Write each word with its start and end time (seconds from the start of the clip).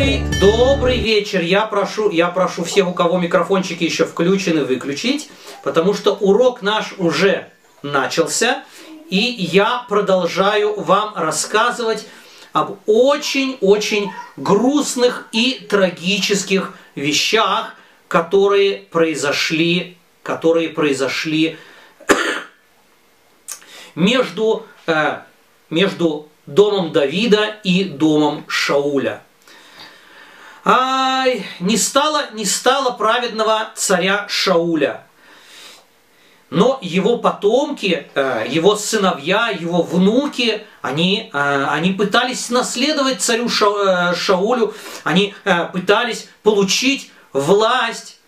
Добрый, 0.00 0.22
добрый 0.40 0.98
вечер. 0.98 1.42
Я 1.42 1.66
прошу, 1.66 2.08
я 2.08 2.28
прошу 2.28 2.64
всех, 2.64 2.88
у 2.88 2.94
кого 2.94 3.18
микрофончики 3.18 3.84
еще 3.84 4.06
включены, 4.06 4.64
выключить, 4.64 5.28
потому 5.62 5.92
что 5.92 6.14
урок 6.14 6.62
наш 6.62 6.94
уже 6.96 7.50
начался, 7.82 8.64
и 9.10 9.18
я 9.18 9.84
продолжаю 9.90 10.80
вам 10.80 11.12
рассказывать 11.16 12.06
об 12.54 12.78
очень-очень 12.86 14.10
грустных 14.38 15.28
и 15.32 15.66
трагических 15.68 16.72
вещах, 16.94 17.74
которые 18.08 18.78
произошли, 18.78 19.98
которые 20.22 20.70
произошли 20.70 21.58
между, 23.94 24.64
э, 24.86 25.18
между 25.68 26.30
домом 26.46 26.90
Давида 26.90 27.56
и 27.64 27.84
домом 27.84 28.46
Шауля. 28.48 29.22
Ай, 30.64 31.46
не 31.58 31.76
стало, 31.76 32.30
не 32.32 32.44
стало 32.44 32.90
праведного 32.90 33.70
царя 33.74 34.26
Шауля. 34.28 35.06
Но 36.50 36.80
его 36.82 37.18
потомки, 37.18 38.08
э, 38.14 38.44
его 38.48 38.74
сыновья, 38.74 39.48
его 39.48 39.82
внуки, 39.82 40.66
они, 40.82 41.30
э, 41.32 41.66
они 41.68 41.92
пытались 41.92 42.50
наследовать 42.50 43.22
царю 43.22 43.48
э, 43.48 44.14
Шаулю, 44.16 44.74
они 45.04 45.32
пытались 45.72 46.28
получить 46.42 47.12
власть, 47.32 48.18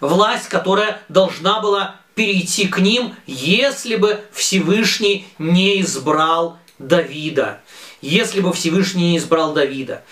власть, 0.00 0.48
которая 0.48 1.00
должна 1.08 1.60
была 1.60 1.96
перейти 2.14 2.68
к 2.68 2.78
ним, 2.78 3.14
если 3.26 3.96
бы 3.96 4.22
Всевышний 4.32 5.26
не 5.38 5.80
избрал 5.80 6.58
Давида. 6.78 7.60
Если 8.02 8.40
бы 8.40 8.52
Всевышний 8.52 9.12
не 9.12 9.18
избрал 9.18 9.54
Давида. 9.54 10.02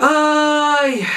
Ай, 0.00 1.08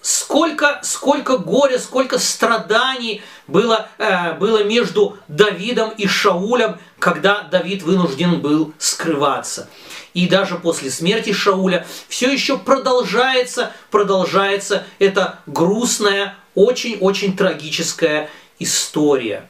сколько, 0.00 0.78
сколько 0.84 1.36
горя, 1.36 1.80
сколько 1.80 2.20
страданий 2.20 3.22
было, 3.48 3.88
э, 3.98 4.34
было 4.34 4.62
между 4.62 5.18
Давидом 5.26 5.90
и 5.90 6.06
Шаулем, 6.06 6.78
когда 7.00 7.42
Давид 7.42 7.82
вынужден 7.82 8.40
был 8.40 8.72
скрываться. 8.78 9.68
И 10.14 10.28
даже 10.28 10.58
после 10.58 10.92
смерти 10.92 11.32
Шауля 11.32 11.84
все 12.08 12.32
еще 12.32 12.56
продолжается, 12.56 13.72
продолжается 13.90 14.86
эта 15.00 15.40
грустная, 15.46 16.36
очень-очень 16.54 17.36
трагическая 17.36 18.30
история. 18.60 19.48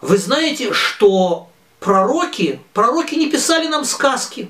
Вы 0.00 0.16
знаете, 0.16 0.72
что 0.72 1.50
пророки, 1.80 2.60
пророки 2.72 3.16
не 3.16 3.28
писали 3.28 3.66
нам 3.66 3.84
сказки. 3.84 4.48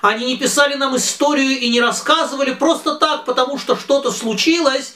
Они 0.00 0.26
не 0.26 0.36
писали 0.36 0.74
нам 0.74 0.96
историю 0.96 1.58
и 1.58 1.68
не 1.68 1.80
рассказывали 1.80 2.54
просто 2.54 2.96
так, 2.96 3.24
потому 3.24 3.58
что 3.58 3.76
что-то 3.76 4.12
случилось, 4.12 4.94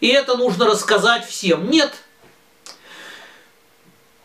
и 0.00 0.08
это 0.08 0.36
нужно 0.36 0.66
рассказать 0.66 1.26
всем. 1.26 1.68
Нет. 1.70 1.92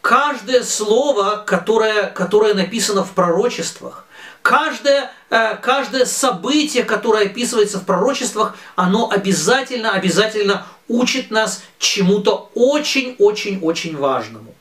Каждое 0.02 0.64
слово, 0.64 1.44
которое, 1.46 2.08
которое 2.08 2.54
написано 2.54 3.04
в 3.04 3.12
пророчествах, 3.12 4.06
каждое, 4.42 5.12
э, 5.30 5.56
каждое 5.58 6.06
событие, 6.06 6.84
которое 6.84 7.26
описывается 7.26 7.80
в 7.80 7.86
пророчествах, 7.86 8.56
оно 8.76 9.10
обязательно, 9.10 9.92
обязательно 9.92 10.66
учит 10.88 11.32
нас 11.32 11.64
чему-то 11.80 12.50
очень-очень-очень 12.56 13.98
важному. 13.98 14.56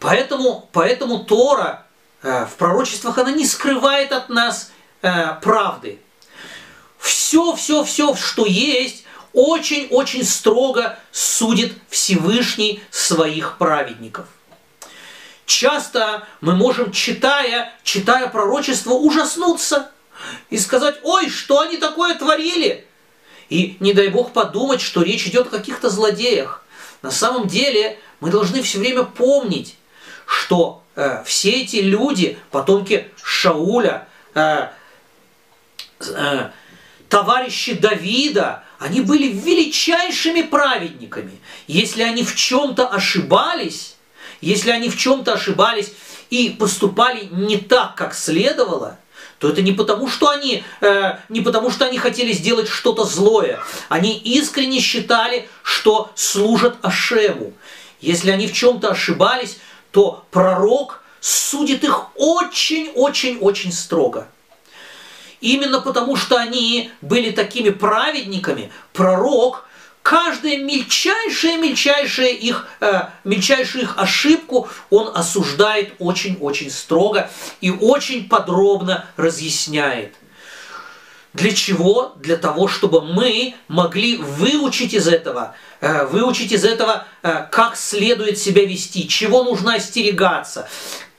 Поэтому, 0.00 0.68
поэтому 0.72 1.20
Тора 1.24 1.86
в 2.24 2.52
пророчествах, 2.56 3.18
она 3.18 3.32
не 3.32 3.46
скрывает 3.46 4.12
от 4.12 4.28
нас 4.28 4.70
э, 5.02 5.34
правды. 5.42 5.98
Все, 6.98 7.54
все, 7.54 7.84
все, 7.84 8.16
что 8.16 8.46
есть, 8.46 9.04
очень-очень 9.34 10.24
строго 10.24 10.98
судит 11.12 11.74
Всевышний 11.90 12.82
своих 12.90 13.58
праведников. 13.58 14.26
Часто 15.44 16.26
мы 16.40 16.56
можем, 16.56 16.92
читая, 16.92 17.72
читая 17.82 18.28
пророчество, 18.28 18.92
ужаснуться 18.92 19.90
и 20.48 20.58
сказать, 20.58 21.00
ой, 21.02 21.28
что 21.28 21.60
они 21.60 21.76
такое 21.76 22.14
творили? 22.14 22.86
И 23.50 23.76
не 23.80 23.92
дай 23.92 24.08
Бог 24.08 24.32
подумать, 24.32 24.80
что 24.80 25.02
речь 25.02 25.26
идет 25.26 25.48
о 25.48 25.50
каких-то 25.50 25.90
злодеях. 25.90 26.64
На 27.02 27.10
самом 27.10 27.46
деле 27.46 27.98
мы 28.20 28.30
должны 28.30 28.62
все 28.62 28.78
время 28.78 29.02
помнить, 29.02 29.76
что 30.24 30.80
э, 30.80 30.83
все 31.24 31.62
эти 31.62 31.76
люди, 31.76 32.38
потомки 32.50 33.08
Шауля, 33.22 34.06
э, 34.34 34.68
э, 36.00 36.50
товарищи 37.08 37.74
Давида, 37.74 38.64
они 38.78 39.00
были 39.00 39.28
величайшими 39.28 40.42
праведниками. 40.42 41.38
Если 41.66 42.02
они 42.02 42.22
в 42.22 42.36
чем-то 42.36 42.86
ошибались, 42.86 43.96
если 44.40 44.70
они 44.70 44.88
в 44.88 44.98
чем-то 44.98 45.32
ошибались 45.32 45.92
и 46.30 46.50
поступали 46.50 47.28
не 47.30 47.56
так, 47.56 47.94
как 47.94 48.14
следовало, 48.14 48.98
то 49.38 49.48
это 49.48 49.62
не 49.62 49.72
потому, 49.72 50.08
что 50.08 50.28
они, 50.28 50.64
э, 50.80 51.16
не 51.28 51.40
потому, 51.40 51.70
что 51.70 51.86
они 51.86 51.98
хотели 51.98 52.32
сделать 52.32 52.68
что-то 52.68 53.04
злое. 53.04 53.58
Они 53.88 54.16
искренне 54.16 54.80
считали, 54.80 55.48
что 55.62 56.10
служат 56.14 56.76
Ашему. 56.82 57.52
Если 58.00 58.30
они 58.30 58.46
в 58.46 58.52
чем-то 58.52 58.90
ошибались, 58.90 59.58
то 59.94 60.26
пророк 60.32 61.04
судит 61.20 61.84
их 61.84 62.06
очень-очень-очень 62.16 63.72
строго. 63.72 64.26
Именно 65.40 65.80
потому, 65.80 66.16
что 66.16 66.36
они 66.36 66.90
были 67.00 67.30
такими 67.30 67.70
праведниками, 67.70 68.72
пророк 68.92 69.68
каждая 70.02 70.58
мельчайшая-мельчайшая 70.58 72.30
их, 72.30 72.66
э, 72.80 73.02
мельчайшую 73.22 73.84
их 73.84 73.96
ошибку 73.96 74.68
он 74.90 75.12
осуждает 75.14 75.92
очень-очень 76.00 76.70
строго 76.72 77.30
и 77.60 77.70
очень 77.70 78.28
подробно 78.28 79.06
разъясняет. 79.16 80.16
Для 81.34 81.52
чего? 81.52 82.14
Для 82.16 82.36
того, 82.36 82.66
чтобы 82.66 83.00
мы 83.00 83.54
могли 83.68 84.16
выучить 84.16 84.92
из 84.92 85.06
этого, 85.06 85.54
выучить 86.04 86.52
из 86.52 86.64
этого, 86.64 87.06
э, 87.22 87.46
как 87.50 87.76
следует 87.76 88.38
себя 88.38 88.64
вести, 88.64 89.06
чего 89.08 89.44
нужно 89.44 89.74
остерегаться, 89.74 90.68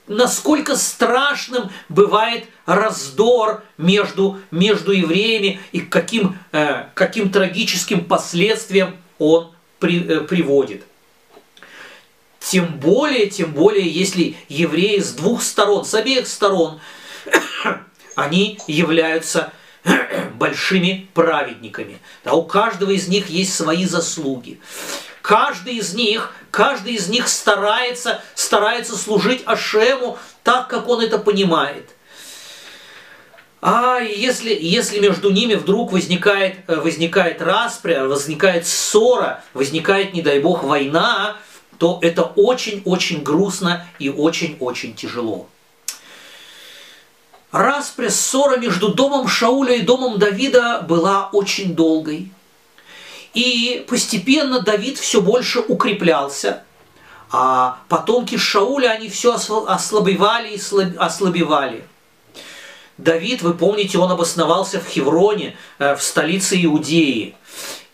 насколько 0.06 0.76
страшным 0.76 1.70
бывает 1.88 2.46
раздор 2.64 3.62
между, 3.78 4.40
между 4.50 4.92
евреями 4.92 5.60
и 5.72 5.80
каким, 5.80 6.38
э, 6.52 6.86
каким 6.94 7.30
трагическим 7.30 8.04
последствиям 8.04 8.96
он 9.18 9.52
при, 9.78 10.20
приводит. 10.20 10.82
Тем 12.40 12.78
более, 12.78 13.26
тем 13.26 13.52
более, 13.52 13.88
если 13.88 14.36
евреи 14.48 15.00
с 15.00 15.12
двух 15.12 15.42
сторон, 15.42 15.84
с 15.84 15.94
обеих 15.94 16.28
сторон, 16.28 16.80
они 18.14 18.58
являются 18.66 19.52
большими 20.34 21.08
праведниками. 21.14 21.98
Да, 22.24 22.32
у 22.32 22.42
каждого 22.42 22.90
из 22.90 23.08
них 23.08 23.28
есть 23.28 23.54
свои 23.54 23.86
заслуги. 23.86 24.60
Каждый 25.22 25.76
из 25.76 25.94
них, 25.94 26.32
каждый 26.50 26.94
из 26.94 27.08
них 27.08 27.28
старается, 27.28 28.22
старается 28.34 28.96
служить 28.96 29.42
Ашему 29.44 30.18
так, 30.44 30.68
как 30.68 30.88
он 30.88 31.00
это 31.00 31.18
понимает. 31.18 31.90
А 33.60 33.98
если, 33.98 34.56
если 34.58 35.00
между 35.00 35.30
ними 35.30 35.54
вдруг 35.54 35.90
возникает, 35.90 36.58
э, 36.68 36.76
возникает 36.76 37.42
распря, 37.42 38.04
возникает 38.04 38.66
ссора, 38.66 39.42
возникает, 39.54 40.14
не 40.14 40.22
дай 40.22 40.38
бог, 40.38 40.62
война, 40.62 41.38
то 41.78 41.98
это 42.02 42.22
очень-очень 42.22 43.22
грустно 43.22 43.86
и 43.98 44.08
очень-очень 44.08 44.94
тяжело. 44.94 45.48
Распря 47.56 48.10
ссора 48.10 48.58
между 48.58 48.88
домом 48.88 49.28
Шауля 49.28 49.76
и 49.76 49.80
домом 49.80 50.18
Давида 50.18 50.84
была 50.86 51.30
очень 51.32 51.74
долгой. 51.74 52.30
И 53.32 53.82
постепенно 53.88 54.60
Давид 54.60 54.98
все 54.98 55.22
больше 55.22 55.60
укреплялся, 55.60 56.64
а 57.32 57.78
потомки 57.88 58.36
Шауля, 58.36 58.90
они 58.90 59.08
все 59.08 59.38
ослабевали 59.66 60.50
и 60.50 60.96
ослабевали. 60.98 61.84
Давид, 62.98 63.40
вы 63.40 63.54
помните, 63.54 63.96
он 63.96 64.12
обосновался 64.12 64.78
в 64.78 64.86
Хевроне, 64.86 65.56
э, 65.78 65.96
в 65.96 66.02
столице 66.02 66.62
Иудеи. 66.62 67.36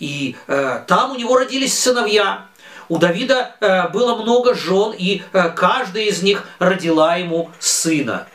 И 0.00 0.35
э, 0.49 0.82
там 0.88 1.12
у 1.12 1.14
него 1.14 1.38
родились 1.38 1.79
сыновья. 1.79 2.49
У 2.88 2.99
Давида 2.99 3.55
э, 3.61 3.88
было 3.91 4.17
много 4.17 4.55
жен, 4.55 4.93
и 4.93 5.23
каждая 5.55 6.06
из 6.06 6.20
них 6.20 6.49
родила 6.59 7.14
ему 7.14 7.53
сына. 7.61 8.26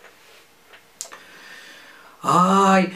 Ай, 2.29 2.93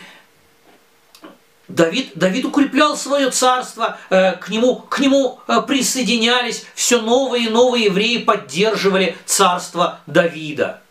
Давид, 1.70 2.12
Давид 2.16 2.44
укреплял 2.44 2.98
свое 2.98 3.32
царство, 3.32 3.98
э, 4.10 4.34
к 4.34 4.50
нему, 4.50 4.76
к 4.76 5.00
нему 5.00 5.40
э, 5.48 5.62
присоединялись 5.62 6.66
все 6.76 7.00
новые 7.00 7.46
и 7.46 7.50
новые 7.50 7.86
евреи, 7.86 8.18
поддерживали 8.18 9.18
царство 9.26 10.02
Давида. 10.06 10.82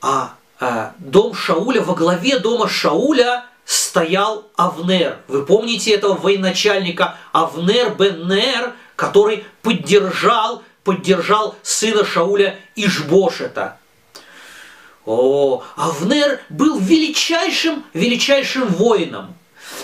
А 0.00 0.34
э, 0.60 0.90
дом 0.98 1.34
Шауля, 1.34 1.82
во 1.82 1.96
главе 1.96 2.38
дома 2.38 2.68
Шауля 2.68 3.44
стоял 3.64 4.46
Авнер. 4.54 5.18
Вы 5.26 5.44
помните 5.44 5.90
этого 5.90 6.14
военачальника 6.14 7.16
Авнер 7.32 7.96
бен 7.96 8.28
Нер, 8.28 8.74
который 8.94 9.44
поддержал, 9.62 10.62
поддержал 10.84 11.56
сына 11.64 12.04
Шауля 12.04 12.56
Ишбошета. 12.76 13.79
О, 15.06 15.62
Авнер 15.76 16.40
был 16.50 16.78
величайшим, 16.78 17.84
величайшим 17.94 18.68
воином 18.68 19.34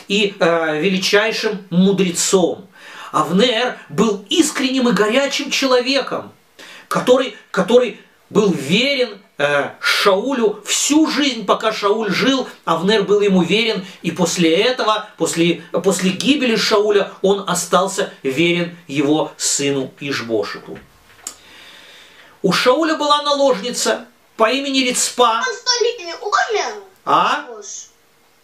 и 0.09 0.35
э, 0.39 0.81
величайшим 0.81 1.65
мудрецом. 1.71 2.67
Авнер 3.13 3.79
был 3.89 4.25
искренним 4.29 4.89
и 4.89 4.93
горячим 4.93 5.51
человеком, 5.51 6.33
который, 6.89 7.35
который 7.51 7.99
был 8.29 8.53
верен 8.53 9.19
э, 9.39 9.71
Шаулю 9.81 10.63
всю 10.67 11.07
жизнь, 11.07 11.47
пока 11.47 11.73
Шауль 11.73 12.11
жил, 12.11 12.47
Авнер 12.67 13.05
был 13.05 13.23
ему 13.23 13.43
верен, 13.43 13.87
и 14.03 14.11
после 14.11 14.55
этого, 14.55 15.09
после, 15.17 15.63
после 15.83 16.11
гибели 16.11 16.57
Шауля, 16.57 17.11
он 17.23 17.45
остался 17.49 18.13
верен 18.23 18.77
его 18.87 19.33
сыну 19.39 19.93
Ишбошету. 19.99 20.79
У 22.43 22.53
Шауля 22.53 22.97
была 22.97 23.23
наложница 23.23 24.07
по 24.37 24.51
имени 24.51 24.81
Рицпа. 24.81 25.43
Он 25.47 25.55
сто 25.55 25.85
лет 25.85 25.99
не 26.01 26.15
умер? 26.15 26.83
А? 27.05 27.47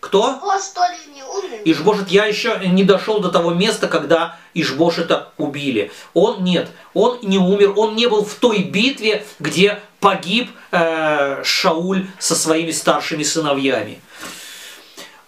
Кто? 0.00 0.40
Он 0.42 0.60
сто 0.60 0.82
лет 0.82 1.06
не 1.14 1.22
умер? 1.22 1.60
Ишбошет, 1.64 2.08
я 2.08 2.26
еще 2.26 2.58
не 2.64 2.82
дошел 2.82 3.20
до 3.20 3.30
того 3.30 3.50
места, 3.50 3.86
когда 3.88 4.36
Ишбошета 4.54 5.32
убили. 5.38 5.92
Он 6.12 6.42
нет, 6.42 6.68
он 6.94 7.18
не 7.22 7.38
умер, 7.38 7.74
он 7.76 7.94
не 7.94 8.06
был 8.06 8.24
в 8.24 8.34
той 8.34 8.64
битве, 8.64 9.24
где 9.38 9.80
погиб 10.00 10.50
э, 10.72 11.42
Шауль 11.44 12.06
со 12.18 12.34
своими 12.34 12.72
старшими 12.72 13.22
сыновьями. 13.22 14.00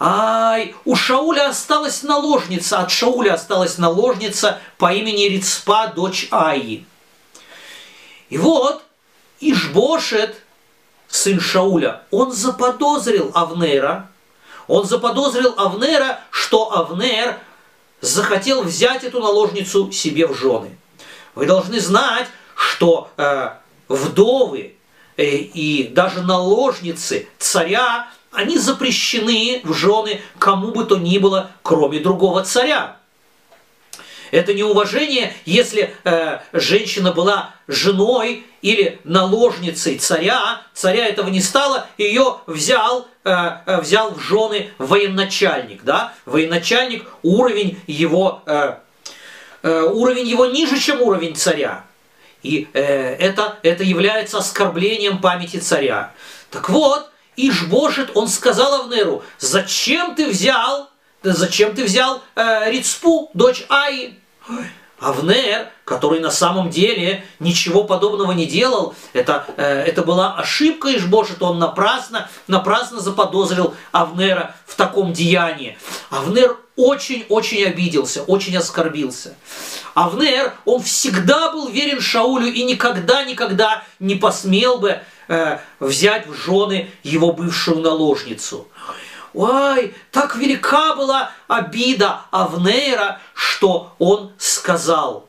Ай, 0.00 0.74
у 0.84 0.96
Шауля 0.96 1.50
осталась 1.50 2.02
наложница, 2.02 2.80
от 2.80 2.90
Шауля 2.90 3.34
осталась 3.34 3.78
наложница 3.78 4.60
по 4.76 4.92
имени 4.92 5.28
Рицпа, 5.28 5.92
дочь 5.94 6.26
Аи. 6.30 6.84
И 8.28 8.38
вот 8.38 8.82
Ишбошет, 9.40 10.36
сын 11.14 11.40
Шауля, 11.40 12.02
он 12.10 12.32
заподозрил 12.32 13.30
Авнера, 13.34 14.10
он 14.66 14.84
заподозрил 14.84 15.54
Авнера, 15.56 16.18
что 16.30 16.72
Авнер 16.76 17.38
захотел 18.00 18.62
взять 18.62 19.04
эту 19.04 19.20
наложницу 19.20 19.92
себе 19.92 20.26
в 20.26 20.34
жены. 20.34 20.76
Вы 21.36 21.46
должны 21.46 21.78
знать, 21.80 22.26
что 22.56 23.10
э, 23.16 23.50
вдовы 23.88 24.74
э, 25.16 25.24
и 25.24 25.88
даже 25.88 26.22
наложницы 26.22 27.28
царя, 27.38 28.08
они 28.32 28.58
запрещены 28.58 29.60
в 29.62 29.72
жены 29.72 30.20
кому 30.40 30.72
бы 30.72 30.84
то 30.84 30.96
ни 30.96 31.18
было, 31.18 31.52
кроме 31.62 32.00
другого 32.00 32.42
царя. 32.42 32.96
Это 34.34 34.52
неуважение, 34.52 35.32
если 35.44 35.94
э, 36.02 36.40
женщина 36.52 37.12
была 37.12 37.54
женой 37.68 38.44
или 38.62 38.98
наложницей 39.04 39.96
царя, 39.98 40.60
царя 40.74 41.06
этого 41.06 41.28
не 41.28 41.40
стало, 41.40 41.86
ее 41.98 42.38
взял, 42.48 43.06
э, 43.22 43.30
э, 43.32 43.80
взял 43.80 44.12
в 44.12 44.18
жены 44.18 44.70
военачальник. 44.78 45.84
Да? 45.84 46.14
Военачальник, 46.26 47.04
уровень 47.22 47.78
его, 47.86 48.42
э, 48.46 48.74
э, 49.62 49.82
уровень 49.82 50.26
его 50.26 50.46
ниже, 50.46 50.80
чем 50.80 51.00
уровень 51.00 51.36
царя. 51.36 51.84
И 52.42 52.66
э, 52.72 53.14
это, 53.14 53.60
это 53.62 53.84
является 53.84 54.38
оскорблением 54.38 55.20
памяти 55.20 55.58
царя. 55.58 56.12
Так 56.50 56.70
вот, 56.70 57.08
Ишбошет, 57.36 58.10
он 58.16 58.26
сказал 58.26 58.82
Авнеру, 58.82 59.22
зачем 59.38 60.16
ты 60.16 60.26
взял, 60.28 60.90
зачем 61.22 61.76
ты 61.76 61.84
взял 61.84 62.20
э, 62.34 62.72
Рицпу, 62.72 63.30
дочь 63.32 63.64
Аи? 63.68 64.18
Авнер, 65.00 65.68
который 65.84 66.20
на 66.20 66.30
самом 66.30 66.70
деле 66.70 67.24
ничего 67.38 67.84
подобного 67.84 68.32
не 68.32 68.46
делал, 68.46 68.94
это, 69.12 69.44
э, 69.56 69.82
это 69.82 70.02
была 70.02 70.34
ошибка 70.36 70.96
Ишбошет, 70.96 71.42
он 71.42 71.58
напрасно, 71.58 72.28
напрасно 72.46 73.00
заподозрил 73.00 73.74
Авнера 73.92 74.54
в 74.66 74.76
таком 74.76 75.12
деянии. 75.12 75.76
Авнер 76.10 76.56
очень-очень 76.76 77.64
обиделся, 77.64 78.22
очень 78.22 78.56
оскорбился. 78.56 79.34
Авнер, 79.94 80.54
он 80.64 80.82
всегда 80.82 81.52
был 81.52 81.68
верен 81.68 82.00
Шаулю 82.00 82.46
и 82.46 82.64
никогда-никогда 82.64 83.84
не 83.98 84.14
посмел 84.14 84.78
бы 84.78 85.00
э, 85.28 85.58
взять 85.80 86.26
в 86.26 86.34
жены 86.34 86.90
его 87.02 87.32
бывшую 87.32 87.80
наложницу. 87.80 88.68
Ой, 89.34 89.92
так 90.12 90.36
велика 90.36 90.94
была 90.94 91.32
обида 91.48 92.20
Авнейра, 92.30 93.20
что 93.34 93.94
он 93.98 94.32
сказал. 94.38 95.28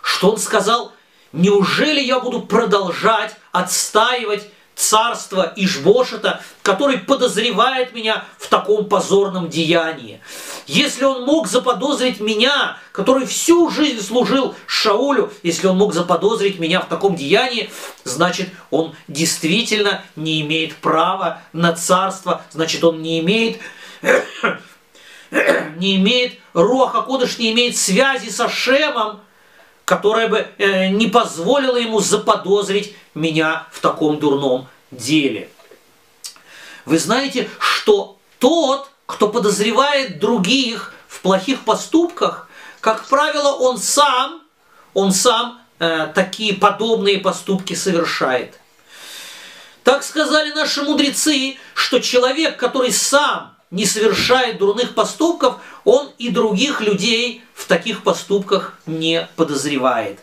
Что 0.00 0.30
он 0.30 0.38
сказал, 0.38 0.92
неужели 1.32 2.00
я 2.00 2.20
буду 2.20 2.42
продолжать 2.42 3.34
отстаивать 3.50 4.48
царство 4.74 5.52
Ишбошета, 5.56 6.40
который 6.62 6.98
подозревает 6.98 7.92
меня 7.94 8.24
в 8.38 8.48
таком 8.48 8.86
позорном 8.86 9.48
деянии. 9.48 10.20
Если 10.66 11.04
он 11.04 11.24
мог 11.24 11.48
заподозрить 11.48 12.20
меня, 12.20 12.78
который 12.92 13.26
всю 13.26 13.70
жизнь 13.70 14.04
служил 14.04 14.54
Шаулю, 14.66 15.32
если 15.42 15.66
он 15.66 15.78
мог 15.78 15.94
заподозрить 15.94 16.58
меня 16.58 16.80
в 16.80 16.86
таком 16.86 17.16
деянии, 17.16 17.70
значит, 18.04 18.50
он 18.70 18.94
действительно 19.08 20.02
не 20.16 20.40
имеет 20.42 20.76
права 20.76 21.42
на 21.52 21.72
царство, 21.72 22.42
значит, 22.50 22.84
он 22.84 23.02
не 23.02 23.20
имеет 23.20 23.58
не 25.76 25.96
имеет, 25.96 26.38
Руаха 26.52 27.02
Кодыш 27.02 27.38
не 27.38 27.52
имеет 27.52 27.76
связи 27.76 28.28
со 28.28 28.48
Шемом, 28.48 29.20
которая 29.84 30.28
бы 30.28 30.46
э, 30.58 30.88
не 30.88 31.08
позволила 31.08 31.76
ему 31.76 32.00
заподозрить 32.00 32.94
меня 33.14 33.66
в 33.72 33.80
таком 33.80 34.18
дурном 34.18 34.68
деле. 34.90 35.50
Вы 36.84 36.98
знаете, 36.98 37.48
что 37.58 38.18
тот, 38.38 38.88
кто 39.06 39.28
подозревает 39.28 40.18
других 40.18 40.94
в 41.08 41.20
плохих 41.20 41.64
поступках, 41.64 42.48
как 42.80 43.06
правило, 43.06 43.52
он 43.52 43.78
сам, 43.78 44.42
он 44.94 45.12
сам 45.12 45.60
э, 45.78 46.08
такие 46.14 46.54
подобные 46.54 47.18
поступки 47.18 47.74
совершает. 47.74 48.58
Так 49.84 50.04
сказали 50.04 50.52
наши 50.52 50.82
мудрецы, 50.82 51.58
что 51.74 52.00
человек, 52.00 52.56
который 52.56 52.92
сам 52.92 53.51
не 53.72 53.86
совершает 53.86 54.58
дурных 54.58 54.94
поступков, 54.94 55.56
он 55.84 56.10
и 56.18 56.28
других 56.28 56.80
людей 56.80 57.42
в 57.54 57.66
таких 57.66 58.04
поступках 58.04 58.78
не 58.86 59.28
подозревает. 59.34 60.20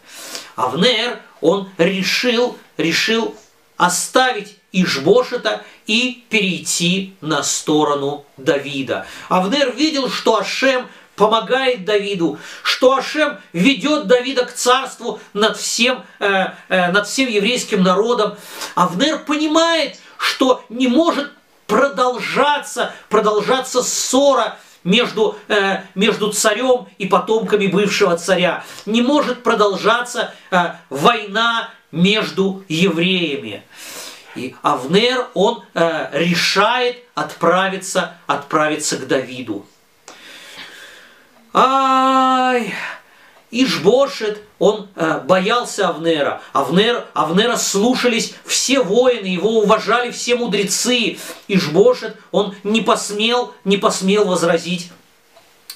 Авнер, 0.55 1.19
он 1.41 1.69
решил, 1.77 2.57
решил 2.77 3.35
оставить 3.75 4.55
Ишбошета 4.71 5.63
и 5.87 6.23
перейти 6.29 7.15
на 7.21 7.41
сторону 7.41 8.23
Давида. 8.37 9.07
Авнер 9.29 9.71
видел, 9.71 10.09
что 10.09 10.37
Ашем 10.37 10.87
помогает 11.15 11.85
Давиду, 11.85 12.37
что 12.61 12.95
Ашем 12.95 13.39
ведет 13.51 14.05
Давида 14.05 14.45
к 14.45 14.53
царству 14.53 15.19
над 15.33 15.57
всем, 15.57 16.03
э, 16.19 16.49
э, 16.69 16.91
над 16.91 17.07
всем 17.07 17.27
еврейским 17.27 17.81
народом. 17.81 18.37
Авнер 18.75 19.19
понимает, 19.25 19.97
что 20.17 20.63
не 20.69 20.87
может 20.87 21.31
продолжаться, 21.69 22.93
продолжаться 23.07 23.81
ссора 23.83 24.57
между, 24.83 25.37
э, 25.47 25.83
между 25.95 26.31
царем 26.33 26.87
и 26.97 27.05
потомками 27.05 27.67
бывшего 27.67 28.17
царя. 28.17 28.63
Не 28.85 29.01
может 29.01 29.43
продолжаться 29.43 30.33
э, 30.51 30.71
война 30.89 31.69
между 31.91 32.65
евреями. 32.67 33.63
И 34.35 34.55
Авнер, 34.63 35.27
он 35.33 35.63
э, 35.73 36.09
решает 36.11 37.03
отправиться, 37.13 38.15
отправиться 38.25 38.97
к 38.97 39.07
Давиду. 39.07 39.65
Ай, 41.53 42.73
Ишбошет, 43.51 44.43
он 44.59 44.87
э, 44.95 45.21
боялся 45.25 45.89
Авнера. 45.89 46.41
Авнер, 46.53 47.07
Авнера 47.13 47.57
слушались 47.57 48.35
все 48.45 48.81
воины, 48.81 49.25
его 49.25 49.59
уважали 49.59 50.11
все 50.11 50.35
мудрецы. 50.35 51.17
Ишбошет, 51.47 52.15
он 52.31 52.55
не 52.63 52.81
посмел, 52.81 53.53
не 53.63 53.77
посмел 53.77 54.25
возразить, 54.25 54.91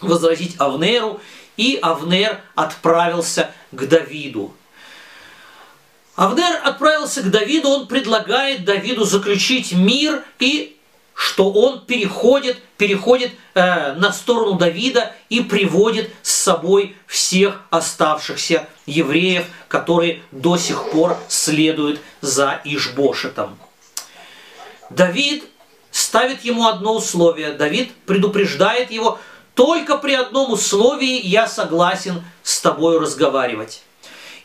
возразить 0.02 0.56
Авнеру, 0.60 1.20
и 1.58 1.80
Авнер 1.82 2.42
отправился 2.54 3.52
к 3.72 3.88
Давиду. 3.88 4.54
Авнер 6.16 6.62
отправился 6.64 7.24
к 7.24 7.32
Давиду, 7.32 7.70
он 7.70 7.88
предлагает 7.88 8.66
Давиду 8.66 9.04
заключить 9.04 9.72
мир 9.72 10.24
и 10.38 10.78
что 11.24 11.50
он 11.54 11.80
переходит, 11.86 12.62
переходит 12.76 13.32
э, 13.54 13.94
на 13.94 14.12
сторону 14.12 14.56
Давида 14.56 15.14
и 15.30 15.40
приводит 15.40 16.12
с 16.22 16.34
собой 16.34 16.98
всех 17.08 17.62
оставшихся 17.70 18.68
евреев, 18.86 19.46
которые 19.70 20.22
до 20.34 20.58
сих 20.58 20.92
пор 20.92 21.18
следуют 21.30 22.02
за 22.20 22.60
Ишбошетом. 22.66 23.58
Давид 24.90 25.46
ставит 25.92 26.44
ему 26.44 26.68
одно 26.68 26.98
условие. 26.98 27.54
Давид 27.54 27.94
предупреждает 28.06 28.92
его, 28.92 29.18
только 29.56 29.98
при 29.98 30.16
одном 30.16 30.52
условии 30.52 31.26
я 31.26 31.48
согласен 31.48 32.22
с 32.44 32.60
тобой 32.60 33.00
разговаривать. 33.00 33.82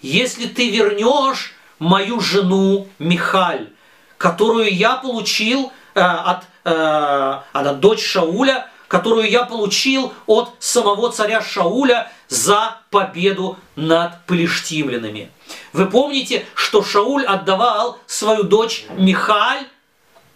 Если 0.00 0.46
ты 0.46 0.70
вернешь 0.70 1.54
мою 1.80 2.20
жену 2.20 2.86
Михаль, 3.00 3.68
которую 4.16 4.72
я 4.72 4.94
получил 4.94 5.72
э, 5.96 6.00
от, 6.00 6.44
она 6.68 7.72
дочь 7.74 8.04
Шауля, 8.04 8.68
которую 8.88 9.30
я 9.30 9.44
получил 9.44 10.12
от 10.26 10.54
самого 10.58 11.10
царя 11.12 11.42
Шауля 11.42 12.10
за 12.28 12.78
победу 12.90 13.58
над 13.76 14.24
пелештимлянами. 14.26 15.30
Вы 15.72 15.86
помните, 15.86 16.46
что 16.54 16.82
Шауль 16.82 17.24
отдавал 17.24 17.98
свою 18.06 18.42
дочь 18.42 18.86
Михаль 18.96 19.66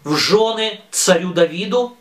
в 0.05 0.17
жены 0.17 0.81
царю 0.91 1.33
Давиду? 1.33 1.97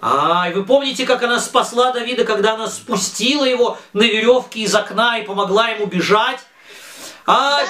А, 0.00 0.48
и 0.50 0.52
вы 0.52 0.64
помните, 0.64 1.06
как 1.06 1.22
она 1.22 1.38
спасла 1.38 1.92
Давида, 1.92 2.24
когда 2.24 2.54
она 2.54 2.66
спустила 2.66 3.44
его 3.44 3.78
на 3.92 4.02
веревке 4.02 4.60
из 4.60 4.74
окна 4.74 5.18
и 5.18 5.24
помогла 5.24 5.68
ему 5.68 5.86
бежать? 5.86 6.40
А, 7.26 7.60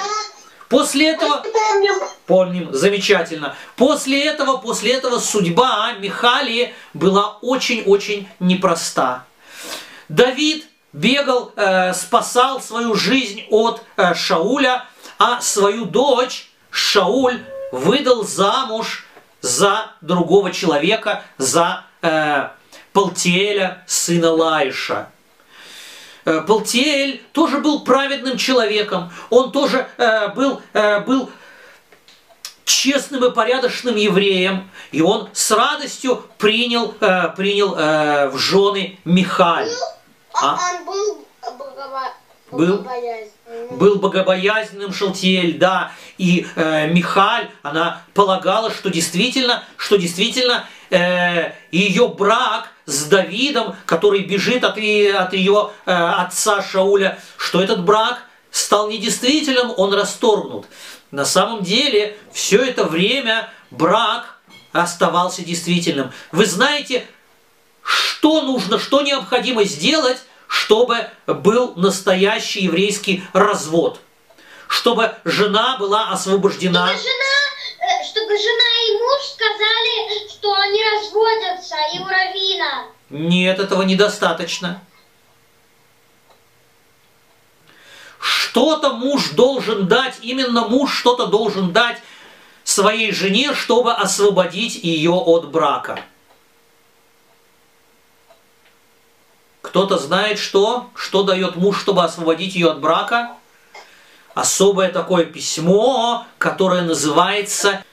После 0.73 1.09
этого... 1.09 1.43
Помним. 1.43 1.95
Помним, 2.25 2.73
замечательно. 2.73 3.55
После 3.75 4.25
этого, 4.25 4.57
после 4.57 4.93
этого 4.93 5.19
судьба 5.19 5.93
Михалии 5.99 6.73
была 6.95 7.37
очень-очень 7.43 8.27
непроста. 8.39 9.23
Давид 10.09 10.65
бегал, 10.91 11.51
э, 11.55 11.93
спасал 11.93 12.59
свою 12.59 12.95
жизнь 12.95 13.43
от 13.51 13.83
э, 13.97 14.15
Шауля, 14.15 14.85
а 15.19 15.41
свою 15.41 15.85
дочь 15.85 16.49
Шауль 16.71 17.39
выдал 17.71 18.23
замуж 18.23 19.05
за 19.41 19.91
другого 20.01 20.51
человека, 20.51 21.23
за 21.37 21.83
э, 22.01 22.47
Палтиэля, 22.93 23.83
сына 23.85 24.31
Лаиша. 24.31 25.09
Э, 26.25 26.41
Палтиэль 26.41 27.21
тоже 27.31 27.59
был 27.59 27.83
праведным 27.83 28.37
человеком, 28.37 29.11
он 29.29 29.51
тоже 29.51 29.87
э, 29.97 30.29
был, 30.29 30.61
э, 30.73 30.99
был 31.01 31.29
честным 32.65 33.25
и 33.25 33.31
порядочным 33.31 33.95
евреем, 33.95 34.69
и 34.91 35.01
он 35.01 35.29
с 35.33 35.51
радостью 35.51 36.23
принял, 36.37 36.95
э, 36.99 37.29
принял 37.35 37.75
э, 37.75 38.29
в 38.29 38.37
жены 38.37 38.99
Михаль. 39.05 39.69
А? 40.33 40.57
Он 40.77 40.85
был 40.85 41.25
был, 42.53 42.85
был 43.71 43.95
богобоязненным 43.97 44.93
Шалтиэль, 44.93 45.57
да, 45.57 45.91
и 46.17 46.45
э, 46.55 46.87
Михаль, 46.87 47.49
она 47.61 48.01
полагала, 48.13 48.71
что 48.71 48.89
действительно, 48.89 49.63
что 49.77 49.97
действительно 49.97 50.65
э, 50.89 51.51
ее 51.71 52.07
брак 52.07 52.69
с 52.85 53.05
Давидом, 53.05 53.75
который 53.85 54.21
бежит 54.21 54.63
от, 54.63 54.77
от 54.77 55.33
ее 55.33 55.71
э, 55.85 55.91
отца 55.91 56.61
Шауля, 56.61 57.19
что 57.37 57.61
этот 57.61 57.83
брак 57.83 58.23
стал 58.51 58.89
недействительным, 58.89 59.73
он 59.77 59.93
расторгнут. 59.93 60.65
На 61.11 61.25
самом 61.25 61.63
деле, 61.63 62.17
все 62.31 62.63
это 62.63 62.85
время 62.85 63.49
брак 63.71 64.39
оставался 64.71 65.43
действительным. 65.43 66.11
Вы 66.31 66.45
знаете, 66.45 67.05
что 67.83 68.41
нужно, 68.41 68.79
что 68.79 69.01
необходимо 69.01 69.63
сделать, 69.63 70.23
чтобы 70.53 71.09
был 71.25 71.73
настоящий 71.75 72.65
еврейский 72.65 73.23
развод, 73.33 73.99
чтобы 74.67 75.15
жена 75.25 75.77
была 75.77 76.09
освобождена. 76.09 76.87
Чтобы 76.89 77.01
жена, 77.01 77.39
э, 77.79 78.03
чтобы 78.05 78.37
жена 78.37 78.69
и 78.87 78.93
муж 78.93 79.23
сказали, 79.33 80.29
что 80.29 80.53
они 80.53 80.79
разводятся, 80.93 81.75
и 81.95 81.99
у 81.99 82.05
Равина. 82.05 82.85
Нет, 83.09 83.59
этого 83.59 83.81
недостаточно. 83.81 84.79
Что-то 88.19 88.93
муж 88.93 89.31
должен 89.31 89.87
дать, 89.87 90.17
именно 90.21 90.67
муж 90.67 90.95
что-то 90.95 91.25
должен 91.25 91.73
дать 91.73 91.97
своей 92.63 93.11
жене, 93.11 93.55
чтобы 93.55 93.91
освободить 93.91 94.75
ее 94.75 95.13
от 95.13 95.49
брака. 95.49 95.99
Кто-то 99.73 99.97
знает 99.97 100.37
что? 100.37 100.91
Что 100.93 101.23
дает 101.23 101.55
муж, 101.55 101.81
чтобы 101.81 102.03
освободить 102.03 102.53
ее 102.53 102.69
от 102.69 102.79
брака? 102.79 103.31
Особое 104.35 104.91
такое 104.91 105.25
письмо, 105.25 106.27
которое 106.37 106.83
называется 106.83 107.83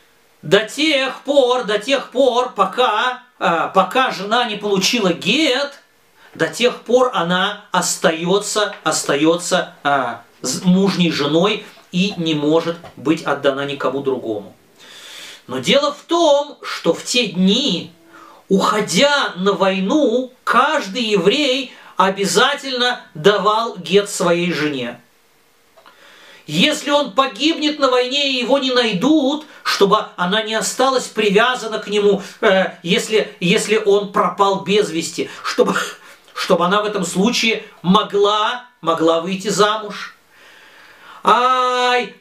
«До 0.43 0.61
тех 0.61 1.23
пор, 1.23 1.65
до 1.65 1.79
тех 1.79 2.11
пор, 2.11 2.53
пока, 2.53 3.23
а, 3.39 3.69
пока 3.69 4.11
жена 4.11 4.45
не 4.45 4.57
получила 4.57 5.15
гет, 5.15 5.81
до 6.35 6.49
тех 6.49 6.83
пор 6.83 7.13
она 7.15 7.65
остается, 7.73 8.75
остается 8.85 9.73
а, 9.83 10.21
мужней 10.65 11.11
женой 11.11 11.65
и 11.93 12.13
не 12.19 12.35
может 12.35 12.77
быть 12.97 13.27
отдана 13.27 13.65
никому 13.65 14.03
другому. 14.03 14.55
Но 15.47 15.61
дело 15.61 15.95
в 15.95 16.03
том, 16.03 16.59
что 16.61 16.93
в 16.93 17.03
те 17.05 17.29
дни 17.29 17.91
уходя 18.51 19.33
на 19.37 19.55
войну, 19.55 20.33
каждый 20.45 21.05
еврей 21.05 21.73
обязательно 21.97 23.01
давал 23.15 23.77
гет 23.77 24.11
своей 24.11 24.53
жене. 24.53 25.01
Если 26.47 26.91
он 26.91 27.13
погибнет 27.13 27.79
на 27.79 27.89
войне 27.89 28.33
и 28.33 28.41
его 28.41 28.59
не 28.59 28.73
найдут, 28.73 29.47
чтобы 29.63 30.07
она 30.17 30.43
не 30.43 30.55
осталась 30.55 31.07
привязана 31.07 31.79
к 31.79 31.87
нему, 31.87 32.23
э, 32.41 32.73
если, 32.83 33.33
если 33.39 33.77
он 33.77 34.11
пропал 34.11 34.63
без 34.63 34.91
вести, 34.91 35.31
чтобы, 35.45 35.77
чтобы 36.35 36.65
она 36.65 36.83
в 36.83 36.87
этом 36.87 37.05
случае 37.05 37.63
могла, 37.83 38.65
могла 38.81 39.21
выйти 39.21 39.47
замуж. 39.47 40.17
Ай, 41.23 42.17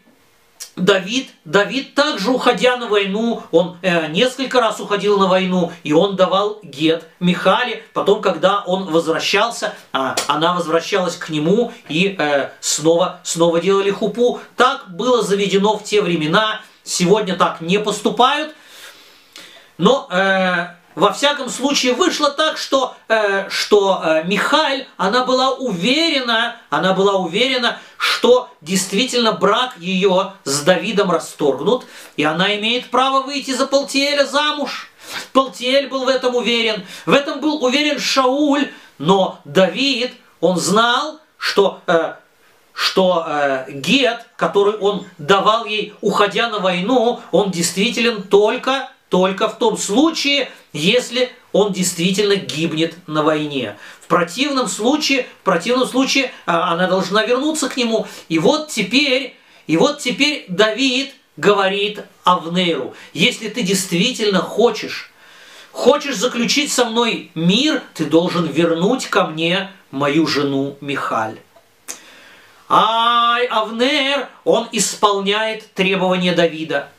Давид, 0.79 1.29
Давид 1.45 1.93
также, 1.93 2.31
уходя 2.31 2.77
на 2.77 2.87
войну, 2.87 3.43
он 3.51 3.77
э, 3.81 4.07
несколько 4.07 4.59
раз 4.59 4.79
уходил 4.79 5.19
на 5.19 5.27
войну, 5.27 5.71
и 5.83 5.93
он 5.93 6.15
давал 6.15 6.59
гет 6.63 7.05
Михале. 7.19 7.83
Потом, 7.93 8.21
когда 8.21 8.61
он 8.61 8.85
возвращался, 8.85 9.73
а, 9.91 10.15
она 10.27 10.53
возвращалась 10.53 11.15
к 11.15 11.29
нему 11.29 11.73
и 11.89 12.15
э, 12.17 12.49
снова, 12.61 13.19
снова 13.23 13.59
делали 13.59 13.91
хупу. 13.91 14.39
Так 14.55 14.89
было 14.95 15.21
заведено 15.21 15.77
в 15.77 15.83
те 15.83 16.01
времена. 16.01 16.61
Сегодня 16.83 17.35
так 17.35 17.61
не 17.61 17.77
поступают. 17.77 18.55
Но 19.77 20.07
э, 20.11 20.75
во 20.99 21.13
всяком 21.13 21.49
случае, 21.49 21.93
вышло 21.93 22.29
так, 22.29 22.57
что, 22.57 22.95
э, 23.07 23.49
что 23.49 24.01
э, 24.03 24.23
Михаль, 24.25 24.85
она 24.97 25.23
была 25.23 25.51
уверена, 25.51 26.57
она 26.69 26.93
была 26.93 27.13
уверена, 27.13 27.79
что 27.97 28.49
действительно 28.59 29.31
брак 29.31 29.77
ее 29.77 30.33
с 30.43 30.61
Давидом 30.61 31.09
расторгнут, 31.09 31.85
и 32.17 32.23
она 32.23 32.55
имеет 32.57 32.89
право 32.91 33.21
выйти 33.21 33.51
за 33.51 33.65
Палтиэля 33.65 34.25
замуж. 34.25 34.91
Палтиэль 35.31 35.87
был 35.87 36.03
в 36.03 36.09
этом 36.09 36.35
уверен, 36.35 36.85
в 37.05 37.13
этом 37.13 37.39
был 37.39 37.63
уверен 37.63 37.97
Шауль, 37.97 38.69
но 38.97 39.39
Давид, 39.45 40.11
он 40.41 40.57
знал, 40.59 41.21
что 41.37 41.79
э, 41.87 42.15
что 42.73 43.25
э, 43.27 43.65
гет, 43.71 44.25
который 44.35 44.75
он 44.77 45.05
давал 45.17 45.65
ей, 45.65 45.93
уходя 46.01 46.49
на 46.49 46.59
войну, 46.59 47.21
он 47.31 47.51
действителен 47.51 48.23
только 48.23 48.89
только 49.09 49.49
в 49.49 49.57
том 49.57 49.77
случае, 49.77 50.49
если 50.71 51.31
он 51.51 51.73
действительно 51.73 52.35
гибнет 52.35 52.95
на 53.07 53.23
войне. 53.23 53.75
В 54.01 54.07
противном 54.07 54.67
случае, 54.67 55.25
в 55.41 55.43
противном 55.43 55.87
случае 55.87 56.31
а, 56.45 56.73
она 56.73 56.87
должна 56.87 57.25
вернуться 57.25 57.69
к 57.69 57.77
нему. 57.77 58.07
И 58.29 58.39
вот 58.39 58.69
теперь, 58.69 59.35
и 59.67 59.77
вот 59.77 59.99
теперь 59.99 60.45
Давид 60.47 61.11
говорит 61.37 62.01
Авнеру, 62.23 62.93
если 63.13 63.49
ты 63.49 63.63
действительно 63.63 64.39
хочешь, 64.39 65.11
хочешь 65.71 66.15
заключить 66.15 66.71
со 66.71 66.85
мной 66.85 67.31
мир, 67.33 67.81
ты 67.95 68.05
должен 68.05 68.45
вернуть 68.45 69.07
ко 69.07 69.25
мне 69.25 69.71
мою 69.89 70.27
жену 70.27 70.77
Михаль. 70.81 71.39
Ай, 72.71 73.47
Авнер, 73.47 74.29
он 74.43 74.67
исполняет 74.71 75.73
требования 75.73 76.33
Давида 76.33 76.89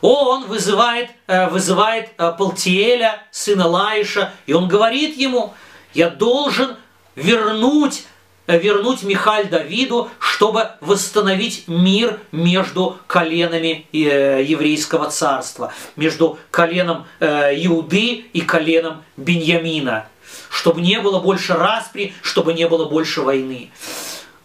он 0.00 0.46
вызывает, 0.46 1.10
э, 1.26 1.48
вызывает 1.48 2.10
э, 2.18 2.32
Палтиэля, 2.38 3.22
сына 3.30 3.66
Лаиша, 3.66 4.32
и 4.46 4.52
он 4.52 4.68
говорит 4.68 5.16
ему, 5.16 5.54
я 5.94 6.10
должен 6.10 6.76
вернуть 7.16 8.04
э, 8.46 8.58
вернуть 8.58 9.02
Михаль 9.02 9.48
Давиду, 9.48 10.10
чтобы 10.18 10.70
восстановить 10.80 11.64
мир 11.66 12.20
между 12.32 12.98
коленами 13.06 13.86
еврейского 13.92 15.10
царства, 15.10 15.72
между 15.96 16.38
коленом 16.50 17.06
Иуды 17.20 18.26
и 18.32 18.40
коленом 18.40 19.02
Беньямина, 19.16 20.06
чтобы 20.50 20.80
не 20.80 21.00
было 21.00 21.18
больше 21.18 21.54
распри, 21.54 22.14
чтобы 22.22 22.54
не 22.54 22.68
было 22.68 22.86
больше 22.86 23.20
войны. 23.20 23.70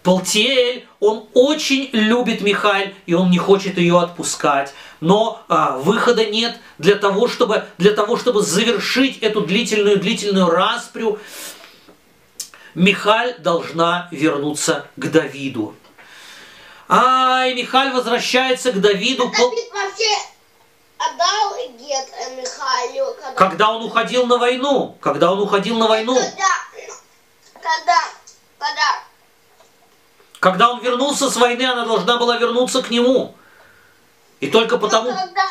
Полтиэль, 0.04 0.86
он 1.00 1.28
очень 1.34 1.90
любит 1.94 2.42
Михаль, 2.42 2.94
и 3.06 3.14
он 3.14 3.32
не 3.32 3.38
хочет 3.38 3.78
ее 3.78 4.00
отпускать. 4.00 4.74
Но 5.00 5.42
а, 5.48 5.78
выхода 5.78 6.26
нет 6.26 6.58
для 6.78 6.96
того, 6.96 7.30
чтобы, 7.30 7.66
для 7.78 7.94
того, 7.94 8.18
чтобы 8.18 8.42
завершить 8.42 9.20
эту 9.20 9.42
длительную-длительную 9.42 10.50
распрю. 10.50 11.20
Михаль 12.76 13.36
должна 13.40 14.10
вернуться 14.12 14.88
к 14.98 15.10
Давиду. 15.10 15.74
Ай, 16.90 17.54
Михаль 17.54 17.94
возвращается 17.94 18.74
к 18.74 18.82
Давиду. 18.82 19.30
Давид 19.30 19.72
вообще 19.72 20.34
отдал 20.98 21.56
гет 21.80 22.10
Михалю. 22.36 23.16
Когда... 23.16 23.34
когда 23.36 23.72
он 23.72 23.84
уходил 23.86 24.26
на 24.26 24.38
войну. 24.38 24.98
Когда 25.00 25.32
он 25.32 25.40
уходил 25.40 25.78
на 25.78 25.88
войну. 25.88 26.16
Когда, 26.16 26.50
когда, 27.54 28.00
когда. 28.60 29.13
Когда 30.44 30.72
он 30.72 30.82
вернулся 30.82 31.30
с 31.30 31.38
войны, 31.38 31.64
она 31.64 31.86
должна 31.86 32.18
была 32.18 32.36
вернуться 32.36 32.82
к 32.82 32.90
нему. 32.90 33.34
И 34.42 34.50
только 34.50 34.78
потому... 34.78 35.10
Ну, 35.10 35.16
когда 35.16 35.42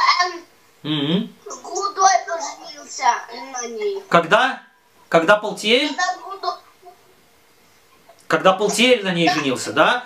эм, 0.84 1.24
угу. 1.24 1.28
Гудой 1.62 2.10
поженился 2.28 3.06
на 3.54 3.68
ней. 3.68 4.02
Когда? 4.10 4.62
Когда 5.08 5.38
Полтиэль? 5.38 5.88
Когда 5.88 6.16
Гудой... 6.22 6.52
Когда 8.26 8.52
Полтиэль 8.52 9.02
на 9.02 9.12
ней 9.12 9.30
женился, 9.30 9.72
да? 9.72 10.04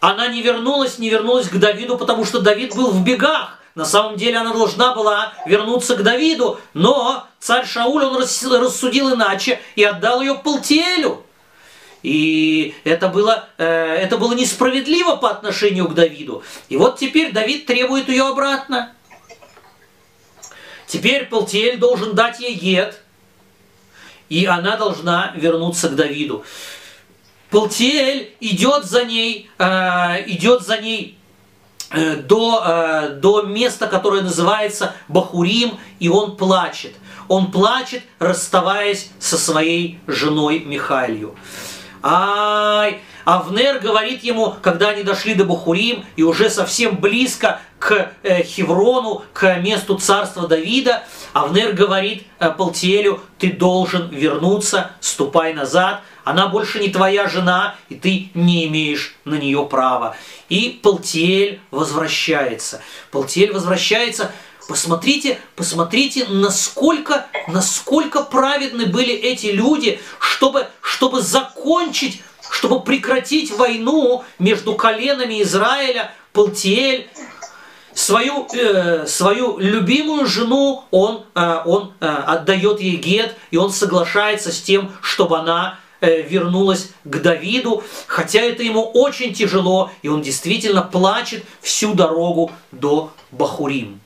Она 0.00 0.26
не 0.26 0.42
вернулась, 0.42 0.98
не 0.98 1.08
вернулась 1.08 1.48
к 1.48 1.56
Давиду, 1.60 1.96
потому 1.96 2.24
что 2.24 2.40
Давид 2.40 2.74
был 2.74 2.90
в 2.90 3.04
бегах. 3.04 3.60
На 3.76 3.84
самом 3.84 4.16
деле 4.16 4.38
она 4.38 4.52
должна 4.52 4.96
была 4.96 5.32
вернуться 5.46 5.94
к 5.94 6.02
Давиду, 6.02 6.58
но 6.74 7.28
царь 7.38 7.66
Шауль, 7.66 8.02
он 8.02 8.16
рассудил 8.16 9.14
иначе 9.14 9.60
и 9.76 9.84
отдал 9.84 10.22
ее 10.22 10.34
Полтиэлю. 10.34 11.21
И 12.02 12.74
это 12.84 13.08
было, 13.08 13.48
э, 13.58 13.64
это 13.64 14.18
было 14.18 14.34
несправедливо 14.34 15.16
по 15.16 15.30
отношению 15.30 15.88
к 15.88 15.94
Давиду. 15.94 16.42
И 16.68 16.76
вот 16.76 16.98
теперь 16.98 17.32
Давид 17.32 17.66
требует 17.66 18.08
ее 18.08 18.24
обратно. 18.26 18.92
Теперь 20.86 21.26
Полтиэль 21.26 21.78
должен 21.78 22.14
дать 22.14 22.40
ей 22.40 22.54
гет, 22.54 23.00
и 24.28 24.44
она 24.46 24.76
должна 24.76 25.32
вернуться 25.36 25.88
к 25.88 25.94
Давиду. 25.94 26.44
Полтиэль 27.50 28.34
идет 28.40 28.84
за 28.84 29.04
ней, 29.04 29.48
э, 29.58 29.64
идет 30.26 30.62
за 30.62 30.78
ней 30.78 31.16
э, 31.90 32.16
до, 32.16 33.10
до 33.20 33.42
места, 33.42 33.86
которое 33.86 34.22
называется 34.22 34.94
Бахурим, 35.06 35.78
и 36.00 36.08
он 36.08 36.36
плачет. 36.36 36.94
Он 37.28 37.52
плачет, 37.52 38.02
расставаясь 38.18 39.10
со 39.20 39.38
своей 39.38 40.00
женой 40.08 40.60
Михайлью. 40.60 41.36
Ай! 42.02 43.00
Авнер 43.24 43.78
говорит 43.78 44.24
ему, 44.24 44.54
когда 44.60 44.88
они 44.88 45.04
дошли 45.04 45.34
до 45.34 45.44
Бахурим 45.44 46.04
и 46.16 46.24
уже 46.24 46.50
совсем 46.50 46.96
близко 46.96 47.60
к 47.78 48.12
э, 48.22 48.42
Хеврону, 48.42 49.22
к 49.32 49.58
месту 49.58 49.96
царства 49.96 50.48
Давида, 50.48 51.04
Авнер 51.32 51.72
говорит 51.72 52.24
э, 52.40 52.50
Палтиэлю, 52.50 53.20
ты 53.38 53.52
должен 53.52 54.08
вернуться, 54.08 54.90
ступай 55.00 55.54
назад, 55.54 56.02
она 56.24 56.48
больше 56.48 56.80
не 56.80 56.88
твоя 56.88 57.28
жена, 57.28 57.76
и 57.88 57.94
ты 57.94 58.30
не 58.34 58.66
имеешь 58.66 59.14
на 59.24 59.34
нее 59.34 59.64
права. 59.66 60.16
И 60.48 60.80
Палтиэль 60.82 61.60
возвращается. 61.70 62.80
Палтиэль 63.10 63.52
возвращается, 63.52 64.32
Посмотрите, 64.68 65.38
посмотрите, 65.56 66.26
насколько, 66.28 67.26
насколько 67.48 68.22
праведны 68.22 68.86
были 68.86 69.12
эти 69.12 69.46
люди, 69.46 70.00
чтобы, 70.20 70.68
чтобы 70.80 71.20
закончить, 71.20 72.22
чтобы 72.50 72.80
прекратить 72.80 73.50
войну 73.50 74.24
между 74.38 74.74
коленами 74.74 75.42
Израиля. 75.42 76.12
Палтиэль 76.32 77.08
свою, 77.94 78.46
э, 78.54 79.06
свою 79.06 79.58
любимую 79.58 80.26
жену, 80.26 80.84
он, 80.90 81.24
э, 81.34 81.62
он 81.66 81.92
э, 82.00 82.06
отдает 82.06 82.80
ей 82.80 82.96
гет, 82.96 83.34
и 83.50 83.56
он 83.56 83.70
соглашается 83.70 84.52
с 84.52 84.62
тем, 84.62 84.92
чтобы 85.02 85.38
она 85.38 85.78
э, 86.00 86.22
вернулась 86.22 86.90
к 87.04 87.20
Давиду, 87.20 87.82
хотя 88.06 88.40
это 88.40 88.62
ему 88.62 88.82
очень 88.82 89.34
тяжело, 89.34 89.90
и 90.02 90.08
он 90.08 90.22
действительно 90.22 90.82
плачет 90.82 91.44
всю 91.60 91.94
дорогу 91.94 92.52
до 92.70 93.12
Бахурим. 93.30 94.01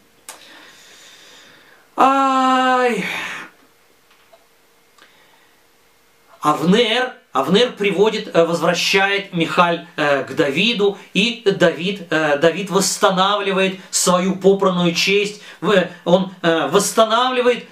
Ай! 1.96 3.04
Авнер, 6.40 7.14
Авнер 7.32 7.72
приводит, 7.72 8.36
э, 8.36 8.44
возвращает 8.44 9.32
Михаль 9.32 9.86
э, 9.96 10.22
к 10.24 10.34
Давиду, 10.34 10.98
и 11.14 11.42
Давид, 11.44 12.06
э, 12.10 12.36
Давид 12.38 12.70
восстанавливает 12.70 13.80
свою 13.90 14.36
попранную 14.36 14.94
честь, 14.94 15.42
он 16.04 16.32
восстанавливает, 16.42 17.66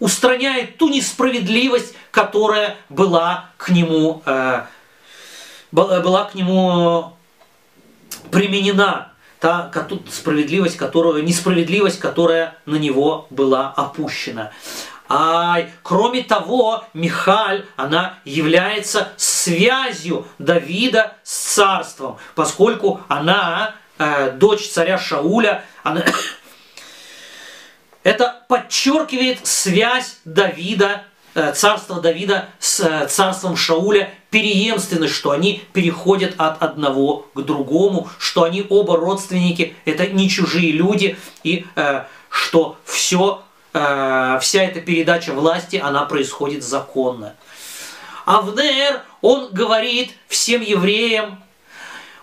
устраняет 0.00 0.78
ту 0.78 0.88
несправедливость, 0.88 1.94
которая 2.10 2.76
была 2.88 3.50
к 3.58 3.68
нему, 3.68 4.22
была 5.70 6.24
к 6.24 6.34
нему 6.34 7.14
применена 8.30 9.13
та 9.44 9.70
справедливость, 10.10 10.78
которую, 10.78 11.22
несправедливость, 11.22 12.00
которая 12.00 12.56
на 12.64 12.76
него 12.76 13.26
была 13.28 13.74
опущена. 13.76 14.52
А 15.06 15.58
кроме 15.82 16.22
того, 16.22 16.82
Михаль, 16.94 17.66
она 17.76 18.20
является 18.24 19.08
связью 19.18 20.26
Давида 20.38 21.12
с 21.22 21.56
царством, 21.56 22.16
поскольку 22.34 23.02
она, 23.08 23.74
э, 23.98 24.30
дочь 24.30 24.66
царя 24.66 24.96
Шауля, 24.96 25.62
она, 25.82 26.02
это 28.02 28.46
подчеркивает 28.48 29.46
связь 29.46 30.20
Давида 30.24 31.04
Э, 31.36 31.52
царство 31.52 32.00
Давида 32.00 32.48
с 32.60 32.78
э, 32.78 33.08
царством 33.08 33.56
Шауля 33.56 34.08
переемственность, 34.34 35.14
что 35.14 35.30
они 35.30 35.62
переходят 35.72 36.34
от 36.38 36.60
одного 36.60 37.28
к 37.34 37.42
другому, 37.42 38.08
что 38.18 38.42
они 38.42 38.66
оба 38.68 38.96
родственники, 38.96 39.76
это 39.84 40.08
не 40.08 40.28
чужие 40.28 40.72
люди, 40.72 41.16
и 41.44 41.64
э, 41.76 42.06
что 42.30 42.76
все, 42.84 43.44
э, 43.72 44.38
вся 44.42 44.64
эта 44.64 44.80
передача 44.80 45.32
власти, 45.32 45.76
она 45.76 46.04
происходит 46.04 46.64
законно. 46.64 47.36
Авнер, 48.26 49.02
он 49.20 49.50
говорит 49.52 50.10
всем 50.26 50.62
евреям, 50.62 51.43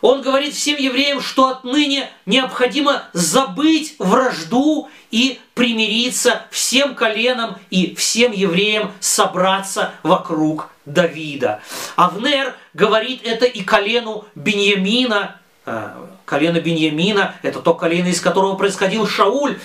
он 0.02 0.22
говорит 0.22 0.54
всем 0.54 0.78
евреям, 0.78 1.22
что 1.22 1.48
отныне 1.50 2.10
необходимо 2.26 3.04
забыть 3.14 3.96
вражду 4.00 4.90
и 5.12 5.40
примириться 5.54 6.44
всем 6.50 6.96
коленам 6.96 7.58
и 7.70 7.96
всем 7.96 8.32
евреям 8.32 8.92
собраться 9.00 9.92
вокруг 10.04 10.70
Давида. 10.86 11.62
Авнер 11.96 12.56
говорит 12.74 13.22
это 13.24 13.46
и 13.46 13.62
колену 13.64 14.26
Беньямина, 14.34 15.40
э, 15.66 15.90
колено 16.26 16.60
Беньямина, 16.60 17.36
это 17.44 17.60
то 17.60 17.76
колено, 17.76 18.08
из 18.08 18.20
которого 18.20 18.56
происходил 18.56 19.08
Шауль. 19.08 19.60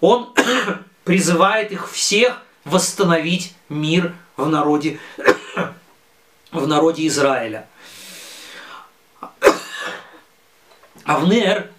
Он 0.00 0.34
призывает 1.04 1.70
их 1.70 1.90
всех 1.90 2.42
восстановить 2.64 3.54
мир 3.68 4.14
в 4.36 4.48
народе, 4.48 4.98
в 6.50 6.66
народе 6.66 7.06
Израиля. 7.06 7.68
Авнер, 11.04 11.70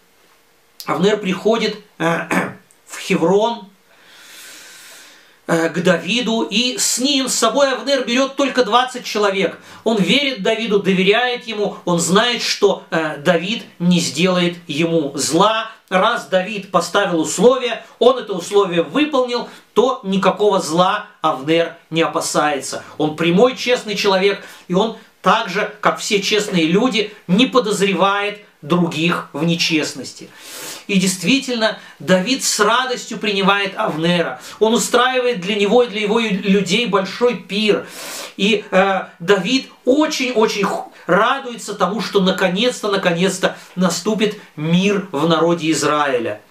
Авнер 0.85 1.17
приходит 1.17 1.77
э, 1.97 2.27
в 2.85 2.99
Хеврон 2.99 3.67
э, 5.47 5.69
к 5.69 5.81
Давиду, 5.81 6.43
и 6.43 6.77
с 6.77 6.99
ним, 6.99 7.27
с 7.27 7.35
собой 7.35 7.73
Авнер 7.73 8.05
берет 8.05 8.35
только 8.35 8.63
20 8.63 9.03
человек. 9.03 9.59
Он 9.83 9.97
верит 9.97 10.43
Давиду, 10.43 10.79
доверяет 10.79 11.47
ему, 11.47 11.77
он 11.85 11.99
знает, 11.99 12.41
что 12.41 12.83
э, 12.91 13.17
Давид 13.17 13.63
не 13.79 13.99
сделает 13.99 14.57
ему 14.67 15.11
зла. 15.15 15.71
Раз 15.89 16.27
Давид 16.27 16.71
поставил 16.71 17.19
условие, 17.19 17.83
он 17.99 18.17
это 18.17 18.33
условие 18.33 18.81
выполнил, 18.83 19.49
то 19.73 19.99
никакого 20.03 20.59
зла 20.59 21.07
Авнер 21.21 21.75
не 21.89 22.01
опасается. 22.01 22.83
Он 22.97 23.15
прямой, 23.15 23.55
честный 23.55 23.95
человек, 23.95 24.43
и 24.67 24.73
он 24.73 24.97
так 25.21 25.49
же, 25.49 25.73
как 25.81 25.97
все 25.99 26.21
честные 26.21 26.67
люди, 26.67 27.11
не 27.27 27.47
подозревает 27.47 28.45
других 28.67 29.29
в 29.33 29.43
нечестности. 29.43 30.29
И 30.87 30.99
действительно, 30.99 31.79
Давид 31.99 32.43
с 32.43 32.59
радостью 32.59 33.17
принимает 33.17 33.75
Авнера. 33.75 34.39
Он 34.59 34.73
устраивает 34.73 35.41
для 35.41 35.55
него 35.55 35.83
и 35.83 35.87
для 35.87 36.01
его 36.01 36.19
людей 36.19 36.85
большой 36.85 37.37
пир. 37.37 37.87
И 38.37 38.65
э, 38.69 39.01
Давид 39.19 39.69
очень-очень 39.85 40.67
радуется 41.07 41.73
тому, 41.73 42.01
что 42.01 42.21
наконец-то, 42.21 42.89
наконец-то 42.89 43.57
наступит 43.75 44.39
мир 44.55 45.07
в 45.11 45.27
народе 45.27 45.71
Израиля. 45.71 46.41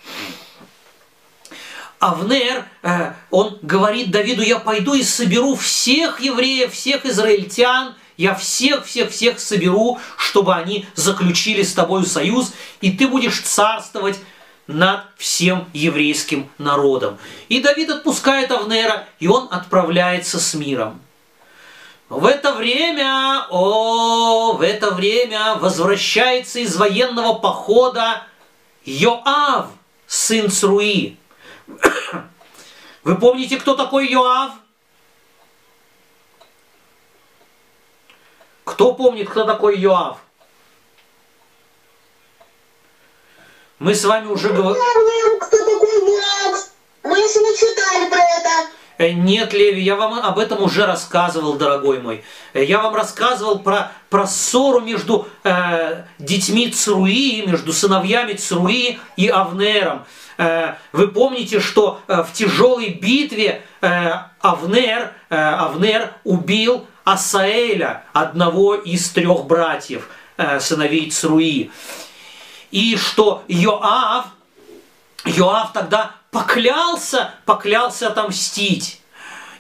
Авнер, 2.01 2.65
э, 2.83 3.13
он 3.31 3.59
говорит 3.63 4.11
Давиду, 4.11 4.43
я 4.43 4.59
пойду 4.59 4.95
и 4.95 5.03
соберу 5.03 5.55
всех 5.55 6.21
евреев, 6.21 6.73
всех 6.73 7.07
израильтян, 7.07 7.95
я 8.17 8.35
всех-всех-всех 8.35 9.41
соберу, 9.41 9.99
чтобы 10.17 10.55
они 10.55 10.87
заключили 10.95 11.63
с 11.63 11.73
тобой 11.73 12.07
союз, 12.07 12.53
и 12.81 12.91
ты 12.93 13.09
будешь 13.09 13.41
царствовать 13.41 14.19
над 14.67 15.03
всем 15.17 15.69
еврейским 15.73 16.49
народом. 16.59 17.19
И 17.49 17.61
Давид 17.61 17.91
отпускает 17.91 18.51
Авнера, 18.51 19.07
и 19.19 19.29
он 19.29 19.49
отправляется 19.51 20.39
с 20.39 20.55
миром. 20.55 21.01
В 22.09 22.27
это 22.27 22.55
время, 22.55 23.47
о, 23.51 24.53
в 24.53 24.63
это 24.63 24.93
время 24.93 25.57
возвращается 25.57 26.61
из 26.61 26.77
военного 26.77 27.35
похода 27.35 28.23
Йоав, 28.85 29.67
сын 30.07 30.51
Цруи. 30.51 31.17
Вы 33.05 33.17
помните, 33.17 33.59
кто 33.59 33.75
такой 33.75 34.07
Йоав? 34.09 34.53
Кто 38.65 38.95
помнит, 38.95 39.29
кто 39.29 39.45
такой 39.45 39.79
Йоав? 39.79 40.19
Мы 43.79 43.95
с 43.95 44.05
вами 44.05 44.29
уже 44.29 44.49
говорили... 44.49 45.39
Кто 45.41 45.59
такой 45.59 46.15
Йоав? 46.15 46.69
Мы 47.03 47.19
еще 47.19 47.41
не 47.41 47.57
читали 47.57 48.09
про 48.09 48.19
это. 48.19 48.71
Э, 48.97 49.11
нет, 49.11 49.53
Леви, 49.53 49.83
я 49.83 49.97
вам 49.97 50.15
об 50.15 50.39
этом 50.39 50.63
уже 50.63 50.87
рассказывал, 50.87 51.55
дорогой 51.55 52.01
мой. 52.01 52.25
Э, 52.55 52.65
я 52.65 52.81
вам 52.81 52.95
рассказывал 52.95 53.59
про, 53.59 53.93
про 54.09 54.27
ссору 54.27 54.81
между 54.81 55.29
э, 55.43 56.05
детьми 56.19 56.71
Цруи, 56.71 57.45
между 57.47 57.73
сыновьями 57.73 58.35
Цруи 58.35 58.99
и 59.17 59.29
Авнером. 59.29 60.07
Э, 60.39 60.75
вы 60.93 61.09
помните, 61.09 61.61
что 61.61 62.01
э, 62.07 62.23
в 62.23 62.33
тяжелой 62.33 62.91
битве 62.91 63.63
э, 63.81 64.13
Авнер, 64.41 65.13
э, 65.29 65.37
Авнер 65.37 66.15
убил 66.25 66.87
Асаэля, 67.05 68.05
одного 68.13 68.75
из 68.75 69.11
трех 69.11 69.45
братьев, 69.45 70.09
э, 70.37 70.59
сыновей 70.59 71.11
Цруи. 71.11 71.71
И 72.71 72.97
что 72.97 73.45
Йоав, 73.47 74.27
Йоав 75.25 75.73
тогда 75.73 76.13
поклялся, 76.31 77.35
поклялся 77.45 78.09
отомстить. 78.09 79.01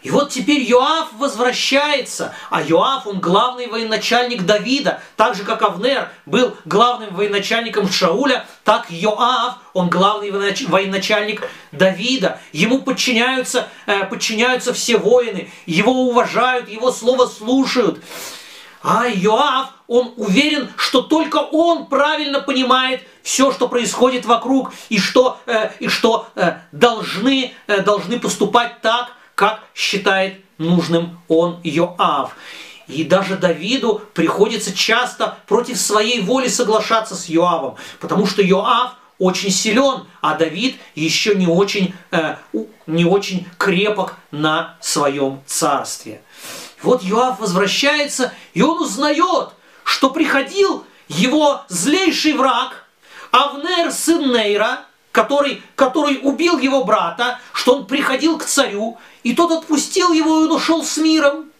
И 0.04 0.10
вот 0.10 0.28
теперь 0.28 0.60
Йоав 0.60 1.14
возвращается, 1.14 2.34
а 2.50 2.60
Йоав, 2.60 3.06
он 3.06 3.20
главный 3.20 3.68
военачальник 3.68 4.42
Давида, 4.42 5.00
так 5.16 5.34
же, 5.34 5.44
как 5.44 5.62
Авнер 5.62 6.10
был 6.26 6.54
главным 6.66 7.14
военачальником 7.14 7.90
Шауля, 7.90 8.46
так 8.64 8.90
Йоав, 8.90 9.54
он 9.72 9.88
главный 9.88 10.30
военачальник 10.30 11.48
Давида. 11.72 12.38
Ему 12.52 12.82
подчиняются, 12.82 13.66
э, 13.86 14.04
подчиняются 14.04 14.74
все 14.74 14.98
воины, 14.98 15.50
его 15.64 15.92
уважают, 15.92 16.68
его 16.68 16.92
слово 16.92 17.24
слушают. 17.24 18.04
А 18.82 19.06
Йоав, 19.06 19.68
он 19.86 20.12
уверен, 20.18 20.68
что 20.76 21.00
только 21.00 21.38
он 21.38 21.86
правильно 21.86 22.42
понимает 22.42 23.00
все, 23.22 23.52
что 23.52 23.68
происходит 23.68 24.26
вокруг, 24.26 24.74
и 24.90 24.98
что, 24.98 25.40
э, 25.46 25.70
и 25.80 25.88
что 25.88 26.28
э, 26.34 26.58
должны, 26.72 27.54
должны 27.66 28.20
поступать 28.20 28.82
так, 28.82 29.14
как 29.34 29.60
считает 29.74 30.36
нужным 30.58 31.20
он 31.28 31.60
Йоав. 31.62 32.36
И 32.86 33.04
даже 33.04 33.36
Давиду 33.36 34.02
приходится 34.12 34.76
часто 34.76 35.38
против 35.46 35.78
своей 35.78 36.20
воли 36.20 36.48
соглашаться 36.48 37.16
с 37.16 37.28
Йоавом, 37.28 37.76
потому 37.98 38.26
что 38.26 38.42
Йоав 38.42 38.92
очень 39.18 39.50
силен, 39.50 40.06
а 40.20 40.34
Давид 40.34 40.76
еще 40.94 41.34
не 41.34 41.46
очень, 41.46 41.94
э, 42.10 42.36
не 42.86 43.04
очень 43.04 43.46
крепок 43.58 44.16
на 44.30 44.76
своем 44.80 45.40
царстве. 45.46 46.20
Вот 46.82 47.02
Йоав 47.02 47.40
возвращается, 47.40 48.34
и 48.52 48.60
он 48.60 48.82
узнает, 48.82 49.50
что 49.84 50.10
приходил 50.10 50.84
его 51.08 51.62
злейший 51.68 52.34
враг, 52.34 52.84
Авнер 53.30 53.90
сын 53.90 54.32
Нейра, 54.32 54.80
который, 55.14 55.62
который 55.76 56.18
убил 56.20 56.58
его 56.58 56.82
брата, 56.82 57.38
что 57.52 57.76
он 57.76 57.86
приходил 57.86 58.36
к 58.36 58.44
царю, 58.44 58.98
и 59.22 59.32
тот 59.32 59.52
отпустил 59.52 60.12
его, 60.12 60.40
и 60.40 60.44
он 60.46 60.50
ушел 60.50 60.84
с 60.84 60.96
миром. 60.96 61.52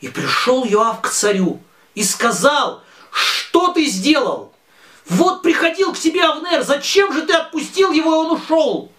И 0.00 0.06
пришел 0.06 0.64
Йоав 0.64 1.00
к 1.00 1.08
царю 1.08 1.58
и 1.96 2.04
сказал, 2.04 2.84
что 3.10 3.72
ты 3.72 3.86
сделал? 3.86 4.52
Вот 5.08 5.42
приходил 5.42 5.92
к 5.92 5.98
тебе 5.98 6.22
Авнер, 6.22 6.62
зачем 6.62 7.12
же 7.12 7.22
ты 7.22 7.32
отпустил 7.32 7.90
его, 7.90 8.14
и 8.14 8.18
он 8.18 8.30
ушел? 8.30 8.92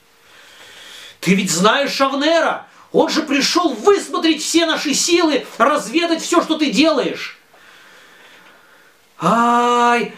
Ты 1.21 1.33
ведь 1.35 1.49
знаешь 1.49 2.01
Авнера, 2.01 2.67
он 2.91 3.07
же 3.07 3.21
пришел 3.21 3.69
высмотреть 3.69 4.43
все 4.43 4.65
наши 4.65 4.93
силы, 4.93 5.47
разведать 5.57 6.21
все, 6.21 6.41
что 6.41 6.57
ты 6.57 6.71
делаешь. 6.71 7.39
Ай, 9.21 10.13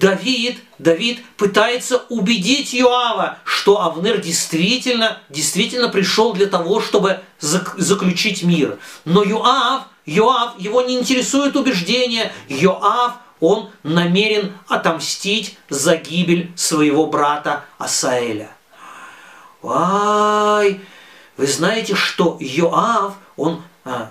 Давид, 0.00 0.58
Давид 0.78 1.24
пытается 1.36 2.02
убедить 2.10 2.74
Йоава, 2.74 3.38
что 3.44 3.80
Авнер 3.80 4.20
действительно, 4.20 5.18
действительно 5.30 5.88
пришел 5.88 6.34
для 6.34 6.46
того, 6.46 6.80
чтобы 6.80 7.20
заключить 7.38 8.42
мир. 8.42 8.78
Но 9.04 9.22
Йоав, 9.22 9.84
Йоав, 10.04 10.58
его 10.58 10.82
не 10.82 10.98
интересует 10.98 11.56
убеждение. 11.56 12.32
Йоав, 12.48 13.14
он 13.40 13.70
намерен 13.82 14.52
отомстить 14.68 15.56
за 15.70 15.96
гибель 15.96 16.52
своего 16.56 17.06
брата 17.06 17.64
Асаэля. 17.78 18.50
Ай, 19.62 20.80
вы 21.36 21.46
знаете, 21.46 21.94
что 21.94 22.36
Йоав, 22.38 23.14
он, 23.36 23.62
а, 23.84 24.10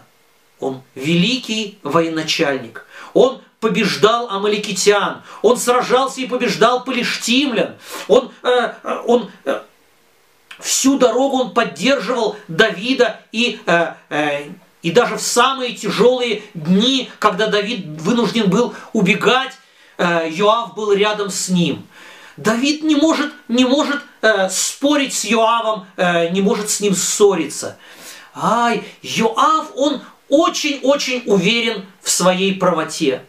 он 0.59 0.81
великий 0.95 1.77
военачальник. 1.83 2.85
Он 3.13 3.41
побеждал 3.65 4.29
амаликитян, 4.29 5.23
он 5.41 5.57
сражался 5.57 6.21
и 6.21 6.27
побеждал 6.27 6.83
палештимлян, 6.83 7.73
он, 8.07 8.31
э, 8.43 8.73
э, 8.83 9.01
он 9.07 9.31
э, 9.43 9.61
всю 10.59 10.99
дорогу 10.99 11.37
он 11.37 11.51
поддерживал 11.51 12.35
Давида 12.47 13.21
и, 13.31 13.59
э, 13.65 13.93
э, 14.11 14.49
и 14.83 14.91
даже 14.91 15.15
в 15.17 15.21
самые 15.21 15.73
тяжелые 15.73 16.43
дни, 16.53 17.09
когда 17.17 17.47
Давид 17.47 17.87
вынужден 18.01 18.51
был 18.51 18.75
убегать, 18.93 19.53
э, 19.97 20.29
Йоав 20.29 20.75
был 20.75 20.93
рядом 20.93 21.31
с 21.31 21.49
ним. 21.49 21.87
Давид 22.37 22.83
не 22.83 22.95
может, 22.95 23.33
не 23.47 23.65
может 23.65 23.99
э, 24.21 24.47
спорить 24.49 25.15
с 25.15 25.25
Йоавом, 25.25 25.87
не 25.97 26.41
может 26.41 26.69
с 26.69 26.81
ним 26.81 26.93
ссориться. 26.93 27.79
Ай, 28.35 28.83
Йоав, 29.01 29.71
он 29.75 30.01
очень-очень 30.29 31.23
уверен 31.25 31.85
в 32.01 32.09
своей 32.09 32.55
правоте. 32.55 33.23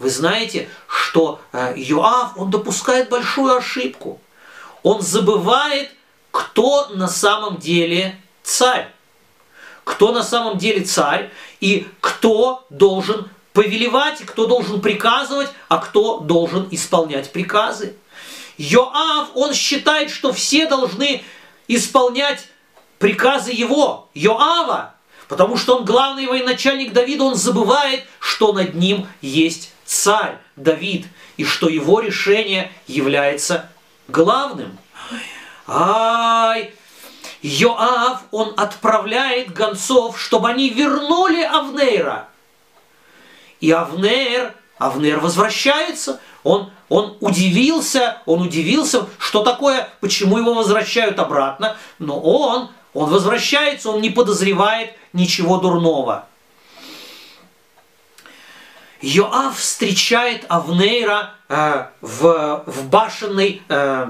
Вы 0.00 0.08
знаете, 0.08 0.68
что 0.88 1.42
э, 1.52 1.74
Йоав, 1.76 2.32
он 2.36 2.50
допускает 2.50 3.10
большую 3.10 3.54
ошибку. 3.54 4.18
Он 4.82 5.02
забывает, 5.02 5.90
кто 6.30 6.88
на 6.88 7.06
самом 7.06 7.58
деле 7.58 8.18
царь. 8.42 8.90
Кто 9.84 10.12
на 10.12 10.22
самом 10.22 10.56
деле 10.56 10.84
царь 10.84 11.30
и 11.60 11.86
кто 12.00 12.64
должен 12.70 13.28
повелевать, 13.52 14.20
кто 14.24 14.46
должен 14.46 14.80
приказывать, 14.80 15.50
а 15.68 15.76
кто 15.76 16.20
должен 16.20 16.66
исполнять 16.70 17.30
приказы. 17.30 17.94
Йоав, 18.56 19.28
он 19.34 19.52
считает, 19.52 20.10
что 20.10 20.32
все 20.32 20.66
должны 20.66 21.22
исполнять 21.68 22.46
приказы 22.98 23.52
его, 23.52 24.08
Йоава, 24.14 24.94
потому 25.28 25.58
что 25.58 25.76
он 25.76 25.84
главный 25.84 26.26
военачальник 26.26 26.94
Давида, 26.94 27.24
он 27.24 27.34
забывает, 27.34 28.04
что 28.18 28.54
над 28.54 28.74
ним 28.74 29.06
есть 29.20 29.72
царь 29.90 30.38
Давид, 30.54 31.06
и 31.36 31.44
что 31.44 31.68
его 31.68 31.98
решение 31.98 32.70
является 32.86 33.68
главным. 34.06 34.78
Ай, 35.66 36.72
Йоав, 37.42 38.20
он 38.30 38.54
отправляет 38.56 39.52
гонцов, 39.52 40.20
чтобы 40.20 40.48
они 40.48 40.70
вернули 40.70 41.42
Авнейра. 41.42 42.28
И 43.58 43.72
Авнер, 43.72 44.54
Авнер 44.78 45.18
возвращается, 45.18 46.20
он 46.44 46.70
он 46.88 47.16
удивился, 47.20 48.18
он 48.26 48.42
удивился, 48.42 49.06
что 49.18 49.42
такое, 49.42 49.88
почему 50.00 50.38
его 50.38 50.54
возвращают 50.54 51.18
обратно, 51.18 51.76
но 52.00 52.20
он, 52.20 52.68
он 52.94 53.10
возвращается, 53.10 53.90
он 53.90 54.00
не 54.00 54.10
подозревает 54.10 54.94
ничего 55.12 55.58
дурного. 55.58 56.26
Йоав 59.02 59.58
встречает 59.58 60.44
Авнейра 60.48 61.34
э, 61.48 61.86
в, 62.00 62.64
в 62.66 62.88
башенной, 62.88 63.62
э, 63.68 64.06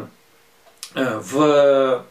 э, 0.94 1.20
в 1.22 2.04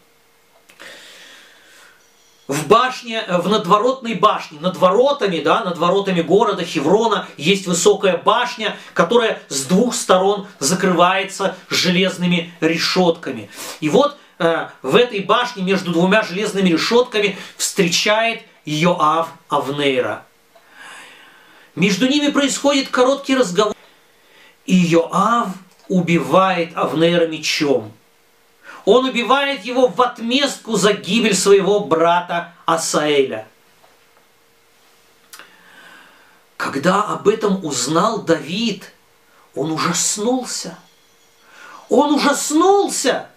в 2.50 2.68
башне, 2.68 3.24
э, 3.26 3.38
в 3.38 3.48
надворотной 3.48 4.16
башне, 4.16 4.60
над 4.60 4.76
воротами, 4.76 5.40
да, 5.40 5.64
над 5.64 5.78
воротами 5.78 6.22
города 6.22 6.66
Хеврона 6.66 7.28
есть 7.38 7.68
высокая 7.68 8.18
башня, 8.18 8.76
которая 8.96 9.40
с 9.50 9.66
двух 9.66 9.94
сторон 9.94 10.48
закрывается 10.58 11.56
железными 11.70 12.52
решетками. 12.60 13.52
И 13.82 13.90
вот 13.90 14.18
э, 14.40 14.68
в 14.82 14.96
этой 14.96 15.20
башне 15.20 15.62
между 15.62 15.92
двумя 15.92 16.24
железными 16.24 16.70
решетками 16.70 17.38
встречает 17.56 18.42
Йоав 18.66 19.30
Авнейра. 19.48 20.26
Между 21.76 22.08
ними 22.08 22.32
происходит 22.32 22.90
короткий 22.90 23.36
разговор. 23.36 23.76
И 24.66 24.76
Йоав 24.76 25.50
убивает 25.88 26.76
Авнера 26.76 27.28
мечом. 27.28 27.92
Он 28.86 29.06
убивает 29.06 29.66
его 29.66 29.88
в 29.88 30.02
отместку 30.02 30.76
за 30.76 30.94
гибель 30.94 31.36
своего 31.36 31.82
брата 31.82 32.54
Асаэля. 32.66 33.48
Когда 36.58 37.04
об 37.04 37.28
этом 37.28 37.64
узнал 37.64 38.22
Давид, 38.22 38.92
он 39.56 39.72
ужаснулся. 39.72 40.78
Он 41.90 42.14
ужаснулся. 42.14 43.30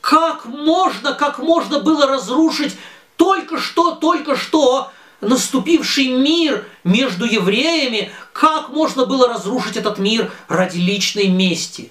Как 0.00 0.44
можно, 0.46 1.12
как 1.14 1.38
можно 1.38 1.78
было 1.80 2.06
разрушить 2.06 2.76
только 3.16 3.60
что, 3.60 3.92
только 3.92 4.36
что 4.36 4.90
наступивший 5.22 6.08
мир 6.08 6.66
между 6.84 7.24
евреями, 7.24 8.10
как 8.32 8.68
можно 8.70 9.06
было 9.06 9.28
разрушить 9.28 9.76
этот 9.76 9.98
мир 9.98 10.30
ради 10.48 10.78
личной 10.78 11.28
мести? 11.28 11.90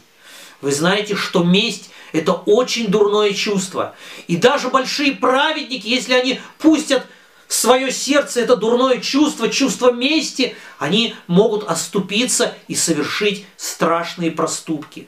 Вы 0.59 0.71
знаете, 0.71 1.15
что 1.15 1.43
месть– 1.43 1.89
это 2.11 2.33
очень 2.33 2.87
дурное 2.87 3.33
чувство. 3.33 3.95
И 4.27 4.35
даже 4.35 4.69
большие 4.69 5.13
праведники, 5.13 5.87
если 5.87 6.13
они 6.13 6.39
пустят 6.59 7.07
в 7.47 7.53
свое 7.53 7.91
сердце 7.91 8.41
это 8.41 8.55
дурное 8.55 8.99
чувство, 8.99 9.49
чувство 9.49 9.91
мести, 9.91 10.55
они 10.77 11.15
могут 11.27 11.63
оступиться 11.63 12.55
и 12.67 12.75
совершить 12.75 13.45
страшные 13.57 14.31
проступки. 14.31 15.07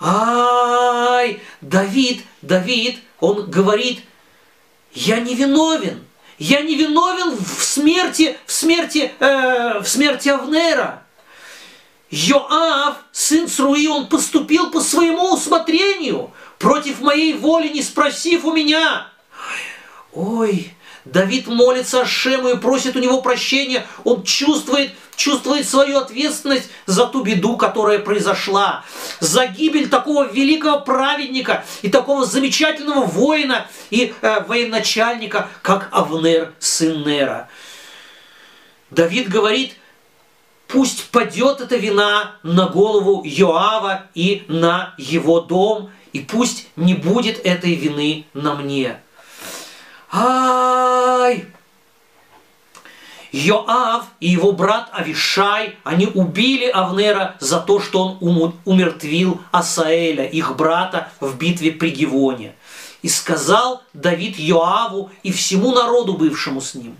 Ай, 0.00 1.40
Давид, 1.60 2.22
Давид, 2.42 2.98
он 3.20 3.50
говорит, 3.50 4.02
я 4.92 5.18
не 5.20 5.34
виновен, 5.34 6.04
я 6.38 6.60
не 6.60 6.74
виновен 6.74 7.36
в 7.36 7.62
смерти, 7.62 8.36
в 8.46 8.52
смерти, 8.52 9.12
э, 9.18 9.80
в 9.80 9.86
смерти 9.86 10.28
Авнера. 10.28 11.04
Йоав, 12.10 12.96
сын 13.12 13.48
Сруи, 13.48 13.86
он 13.86 14.08
поступил 14.08 14.70
по 14.70 14.80
своему 14.80 15.34
усмотрению, 15.34 16.30
против 16.58 17.00
моей 17.00 17.34
воли, 17.34 17.68
не 17.68 17.82
спросив 17.82 18.44
у 18.44 18.52
меня. 18.52 19.08
Ой, 20.12 20.73
Давид 21.04 21.48
молится 21.48 22.02
Ашему 22.02 22.48
и 22.48 22.56
просит 22.56 22.96
у 22.96 22.98
него 22.98 23.20
прощения. 23.20 23.86
Он 24.04 24.22
чувствует, 24.22 24.92
чувствует 25.16 25.68
свою 25.68 25.98
ответственность 25.98 26.70
за 26.86 27.06
ту 27.06 27.22
беду, 27.22 27.58
которая 27.58 27.98
произошла. 27.98 28.84
За 29.20 29.46
гибель 29.46 29.90
такого 29.90 30.24
великого 30.24 30.80
праведника 30.80 31.64
и 31.82 31.90
такого 31.90 32.24
замечательного 32.24 33.04
воина 33.04 33.66
и 33.90 34.14
э, 34.22 34.44
военачальника, 34.46 35.48
как 35.60 35.88
Авнер, 35.92 36.54
сын 36.58 37.06
Нера. 37.06 37.48
Давид 38.90 39.28
говорит, 39.28 39.74
пусть 40.68 41.10
падет 41.10 41.60
эта 41.60 41.76
вина 41.76 42.36
на 42.42 42.66
голову 42.66 43.22
Йоава 43.24 44.06
и 44.14 44.44
на 44.48 44.94
его 44.96 45.40
дом, 45.40 45.90
и 46.14 46.20
пусть 46.20 46.68
не 46.76 46.94
будет 46.94 47.44
этой 47.44 47.74
вины 47.74 48.24
на 48.32 48.54
мне. 48.54 49.00
Ай! 51.24 51.46
Йоав 53.32 54.04
и 54.20 54.28
его 54.28 54.52
брат 54.52 54.90
Авишай, 54.92 55.76
они 55.82 56.06
убили 56.06 56.66
Авнера 56.66 57.36
за 57.40 57.60
то, 57.60 57.80
что 57.80 58.18
он 58.20 58.54
умертвил 58.64 59.40
Асаэля, 59.50 60.26
их 60.26 60.54
брата, 60.54 61.08
в 61.20 61.36
битве 61.36 61.72
при 61.72 61.90
Гивоне. 61.90 62.54
И 63.02 63.08
сказал 63.08 63.82
Давид 63.92 64.38
Йоаву 64.38 65.10
и 65.22 65.32
всему 65.32 65.72
народу, 65.72 66.12
бывшему 66.14 66.60
с 66.60 66.74
ним, 66.74 66.96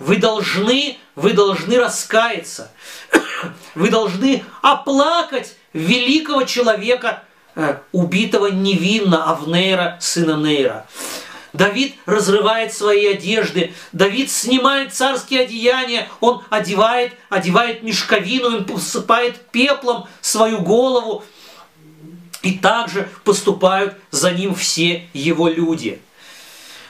вы 0.00 0.16
должны, 0.16 0.98
вы 1.14 1.32
должны 1.32 1.78
раскаяться, 1.78 2.72
вы 3.74 3.88
должны 3.88 4.44
оплакать 4.62 5.56
великого 5.72 6.42
человека, 6.42 7.22
э, 7.54 7.78
убитого 7.92 8.48
невинно 8.48 9.30
Авнера, 9.30 9.96
сына 10.00 10.36
Нейра. 10.36 10.86
Давид 11.54 11.94
разрывает 12.04 12.74
свои 12.74 13.06
одежды, 13.06 13.72
Давид 13.92 14.28
снимает 14.28 14.92
царские 14.92 15.42
одеяния, 15.42 16.08
он 16.18 16.42
одевает, 16.50 17.12
одевает 17.30 17.84
мешковину, 17.84 18.48
он 18.48 18.64
посыпает 18.64 19.40
пеплом 19.52 20.08
свою 20.20 20.58
голову. 20.58 21.24
И 22.42 22.58
также 22.58 23.08
поступают 23.22 23.94
за 24.10 24.32
ним 24.32 24.54
все 24.54 25.08
его 25.14 25.48
люди. 25.48 26.02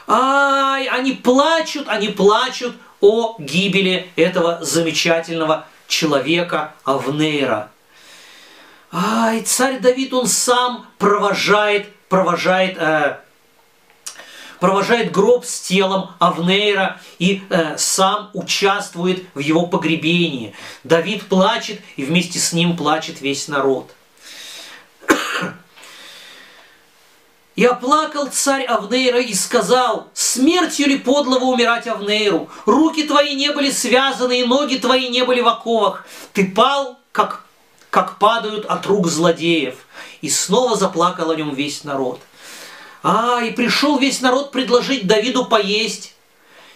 Ай, 0.08 0.88
они 0.88 1.12
плачут, 1.12 1.86
они 1.86 2.08
плачут 2.08 2.74
о 3.00 3.36
гибели 3.38 4.10
этого 4.16 4.64
замечательного 4.64 5.66
человека 5.86 6.72
Авнейра. 6.84 7.70
Ай, 8.90 9.42
царь 9.42 9.78
Давид, 9.78 10.14
он 10.14 10.26
сам 10.26 10.86
провожает, 10.98 11.92
провожает 12.08 12.76
э, 12.78 13.18
провожает 14.64 15.12
гроб 15.12 15.44
с 15.44 15.60
телом 15.60 16.12
Авнейра 16.18 16.98
и 17.18 17.42
э, 17.50 17.76
сам 17.76 18.30
участвует 18.32 19.26
в 19.34 19.40
его 19.40 19.66
погребении. 19.66 20.54
Давид 20.84 21.26
плачет, 21.26 21.82
и 21.96 22.02
вместе 22.02 22.38
с 22.38 22.54
ним 22.54 22.74
плачет 22.74 23.20
весь 23.20 23.46
народ. 23.46 23.90
И 27.56 27.64
оплакал 27.66 28.28
царь 28.28 28.64
Авнейра 28.64 29.20
и 29.20 29.34
сказал, 29.34 30.08
смертью 30.14 30.88
ли 30.88 30.96
подлого 30.96 31.44
умирать 31.44 31.86
Авнейру? 31.86 32.48
Руки 32.64 33.02
твои 33.02 33.34
не 33.34 33.52
были 33.52 33.70
связаны, 33.70 34.40
и 34.40 34.46
ноги 34.46 34.76
твои 34.76 35.10
не 35.10 35.26
были 35.26 35.42
в 35.42 35.48
оковах. 35.48 36.06
Ты 36.32 36.50
пал, 36.50 36.98
как, 37.12 37.44
как 37.90 38.18
падают 38.18 38.64
от 38.64 38.86
рук 38.86 39.08
злодеев. 39.08 39.74
И 40.22 40.30
снова 40.30 40.74
заплакал 40.74 41.30
о 41.30 41.36
нем 41.36 41.54
весь 41.54 41.84
народ. 41.84 42.18
А, 43.04 43.42
и 43.42 43.50
пришел 43.50 43.98
весь 43.98 44.22
народ 44.22 44.50
предложить 44.50 45.06
Давиду 45.06 45.44
поесть. 45.44 46.14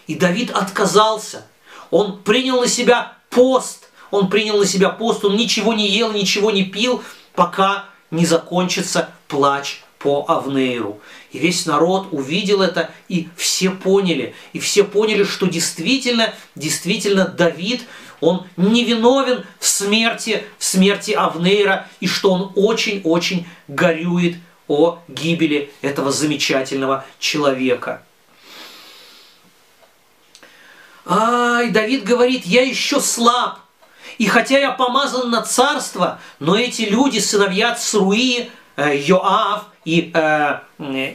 И 0.06 0.14
Давид 0.14 0.50
отказался. 0.50 1.46
Он 1.90 2.18
принял 2.18 2.60
на 2.60 2.68
себя 2.68 3.16
пост. 3.30 3.88
Он 4.10 4.28
принял 4.28 4.58
на 4.58 4.66
себя 4.66 4.90
пост. 4.90 5.24
Он 5.24 5.36
ничего 5.36 5.72
не 5.72 5.88
ел, 5.88 6.12
ничего 6.12 6.50
не 6.50 6.64
пил, 6.64 7.02
пока 7.34 7.86
не 8.10 8.26
закончится 8.26 9.08
плач 9.26 9.80
по 9.98 10.26
Авнейру. 10.28 11.00
И 11.32 11.38
весь 11.38 11.64
народ 11.64 12.08
увидел 12.12 12.60
это, 12.60 12.90
и 13.08 13.28
все 13.34 13.70
поняли. 13.70 14.34
И 14.52 14.58
все 14.58 14.84
поняли, 14.84 15.24
что 15.24 15.46
действительно, 15.46 16.34
действительно 16.54 17.26
Давид, 17.26 17.84
он 18.20 18.46
невиновен 18.58 19.46
в 19.58 19.66
смерти, 19.66 20.44
в 20.58 20.64
смерти 20.64 21.12
Авнейра, 21.12 21.88
и 22.00 22.06
что 22.06 22.32
он 22.32 22.52
очень-очень 22.54 23.46
горюет 23.66 24.36
о 24.68 25.00
гибели 25.08 25.72
этого 25.80 26.12
замечательного 26.12 27.04
человека. 27.18 28.02
Ай, 31.06 31.70
Давид 31.70 32.04
говорит, 32.04 32.44
я 32.44 32.62
еще 32.62 33.00
слаб, 33.00 33.60
и 34.18 34.26
хотя 34.26 34.58
я 34.58 34.72
помазан 34.72 35.30
на 35.30 35.42
царство, 35.42 36.20
но 36.38 36.54
эти 36.54 36.82
люди, 36.82 37.18
сыновья 37.18 37.74
Цруи, 37.74 38.50
э, 38.76 38.96
Йоав 38.98 39.64
и, 39.86 40.10
э, 40.12 40.60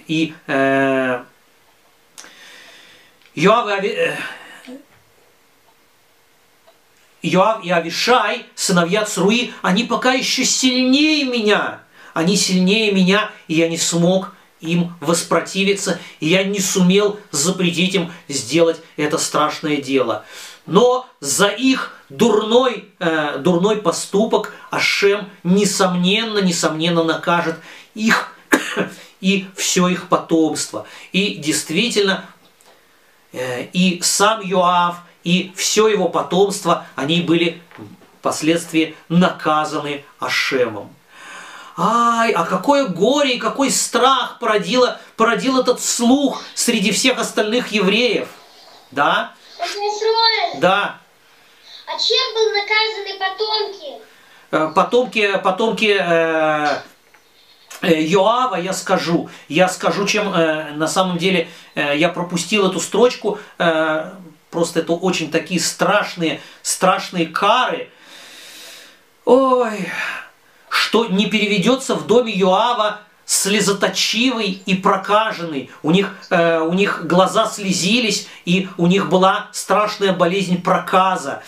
и 0.08 0.34
э, 0.48 1.24
Йоав, 3.36 3.84
и, 3.84 4.18
Йоав 7.22 7.64
и 7.64 7.70
Авишай, 7.70 8.48
сыновья 8.56 9.06
Цруи, 9.06 9.54
они 9.62 9.84
пока 9.84 10.14
еще 10.14 10.44
сильнее 10.44 11.26
меня– 11.26 11.82
они 12.14 12.38
сильнее 12.38 12.92
меня, 12.92 13.32
и 13.48 13.56
я 13.56 13.68
не 13.70 13.78
смог 13.78 14.34
им 14.62 14.94
воспротивиться, 15.02 16.00
и 16.20 16.28
я 16.28 16.44
не 16.44 16.60
сумел 16.60 17.20
запретить 17.32 17.96
им 17.96 18.12
сделать 18.28 18.80
это 18.96 19.18
страшное 19.18 19.78
дело. 19.78 20.24
Но 20.66 21.08
за 21.20 21.48
их 21.48 21.98
дурной, 22.10 22.86
э, 23.00 23.38
дурной 23.40 23.78
поступок 23.78 24.54
Ашем 24.72 25.30
несомненно, 25.44 26.40
несомненно 26.40 27.04
накажет 27.04 27.58
их 27.94 28.34
и 29.22 29.48
все 29.56 29.90
их 29.90 30.08
потомство. 30.08 30.86
И 31.12 31.36
действительно, 31.36 32.26
э, 33.34 33.66
и 33.74 34.00
сам 34.02 34.40
Йоав, 34.42 34.98
и 35.26 35.52
все 35.56 35.90
его 35.90 36.08
потомство, 36.08 36.86
они 36.96 37.22
были 37.22 37.62
впоследствии 38.20 38.96
наказаны 39.10 40.06
Ашемом. 40.20 40.90
Ай, 41.76 42.32
а 42.32 42.46
какое 42.46 42.88
горе 42.88 43.36
и 43.36 43.40
какой 43.40 43.72
страх 43.72 44.38
породило, 44.40 45.00
породил 45.18 45.60
этот 45.60 45.82
слух 45.82 46.44
среди 46.54 46.92
всех 46.92 47.18
остальных 47.18 47.72
евреев. 47.72 48.28
Да? 48.92 49.34
Да. 50.60 51.00
А 51.88 51.98
чем 51.98 52.34
был 52.36 52.52
наказаны 52.52 53.20
потомки? 53.20 54.02
Э, 54.52 54.72
потомки, 54.74 55.40
потомки 55.44 55.98
э, 56.00 56.82
э, 57.82 58.02
Йоава, 58.02 58.56
я 58.56 58.74
скажу. 58.74 59.30
Я 59.48 59.68
скажу, 59.68 60.06
чем 60.06 60.32
э, 60.32 60.72
на 60.74 60.88
самом 60.88 61.18
деле 61.18 61.50
э, 61.74 61.98
я 61.98 62.10
пропустил 62.10 62.70
эту 62.70 62.80
строчку. 62.80 63.40
Э, 63.58 64.12
просто 64.52 64.82
это 64.82 64.94
очень 64.94 65.32
такие 65.32 65.60
страшные, 65.60 66.40
страшные 66.62 67.26
кары. 67.26 67.90
Ой, 69.26 69.90
что 70.74 71.06
не 71.06 71.28
переведется 71.28 71.94
в 71.94 72.08
доме 72.08 72.34
Юава 72.34 73.02
слезоточивый 73.26 74.64
и 74.66 74.74
прокаженный. 74.74 75.70
У 75.84 75.92
них, 75.92 76.16
э, 76.32 76.62
у 76.62 76.74
них 76.74 77.06
глаза 77.06 77.46
слезились, 77.46 78.28
и 78.46 78.68
у 78.78 78.88
них 78.88 79.08
была 79.08 79.50
страшная 79.52 80.14
болезнь 80.14 80.64
проказа. 80.64 81.44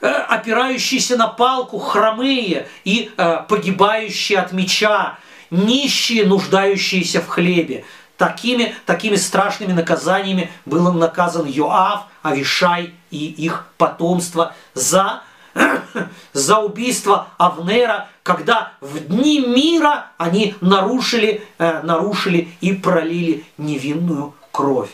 Э, 0.00 0.08
опирающиеся 0.08 1.18
на 1.18 1.26
палку, 1.28 1.78
хромые 1.78 2.68
и 2.84 3.10
э, 3.14 3.36
погибающие 3.46 4.38
от 4.38 4.52
меча, 4.52 5.18
нищие, 5.50 6.24
нуждающиеся 6.24 7.20
в 7.20 7.28
хлебе. 7.28 7.84
Такими, 8.16 8.74
такими 8.86 9.16
страшными 9.16 9.72
наказаниями 9.72 10.50
был 10.64 10.90
наказан 10.94 11.44
Йоав, 11.44 12.04
Авишай 12.22 12.94
и 13.10 13.26
их 13.26 13.66
потомство 13.76 14.54
за 14.72 15.22
за 16.32 16.58
убийство 16.58 17.28
Авнера, 17.38 18.08
когда 18.22 18.72
в 18.80 19.00
дни 19.00 19.40
мира 19.40 20.12
они 20.18 20.54
нарушили, 20.60 21.46
э, 21.58 21.82
нарушили 21.82 22.52
и 22.60 22.72
пролили 22.72 23.44
невинную 23.56 24.34
кровь. 24.52 24.90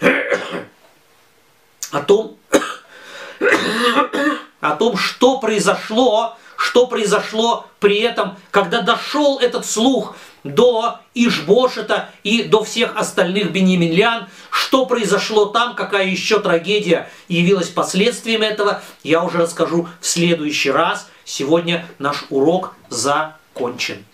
О 1.92 2.00
том, 2.00 2.36
о 4.60 4.76
том, 4.76 4.96
что 4.96 5.40
произошло, 5.40 6.36
что 6.56 6.86
произошло 6.86 7.66
при 7.80 7.98
этом, 8.00 8.36
когда 8.52 8.82
дошел 8.82 9.40
этот 9.40 9.66
слух 9.66 10.14
до 10.44 10.98
Ишбошета 11.14 12.10
и 12.22 12.42
до 12.44 12.64
всех 12.64 12.96
остальных 12.96 13.52
бенеминлян, 13.52 14.28
что 14.50 14.86
произошло 14.86 15.46
там, 15.46 15.74
какая 15.74 16.06
еще 16.06 16.40
трагедия 16.40 17.08
явилась 17.28 17.68
последствием 17.68 18.42
этого, 18.42 18.82
я 19.02 19.22
уже 19.22 19.38
расскажу 19.38 19.88
в 20.00 20.06
следующий 20.06 20.70
раз. 20.70 21.08
Сегодня 21.24 21.86
наш 21.98 22.24
урок 22.30 22.74
закончен. 22.88 24.04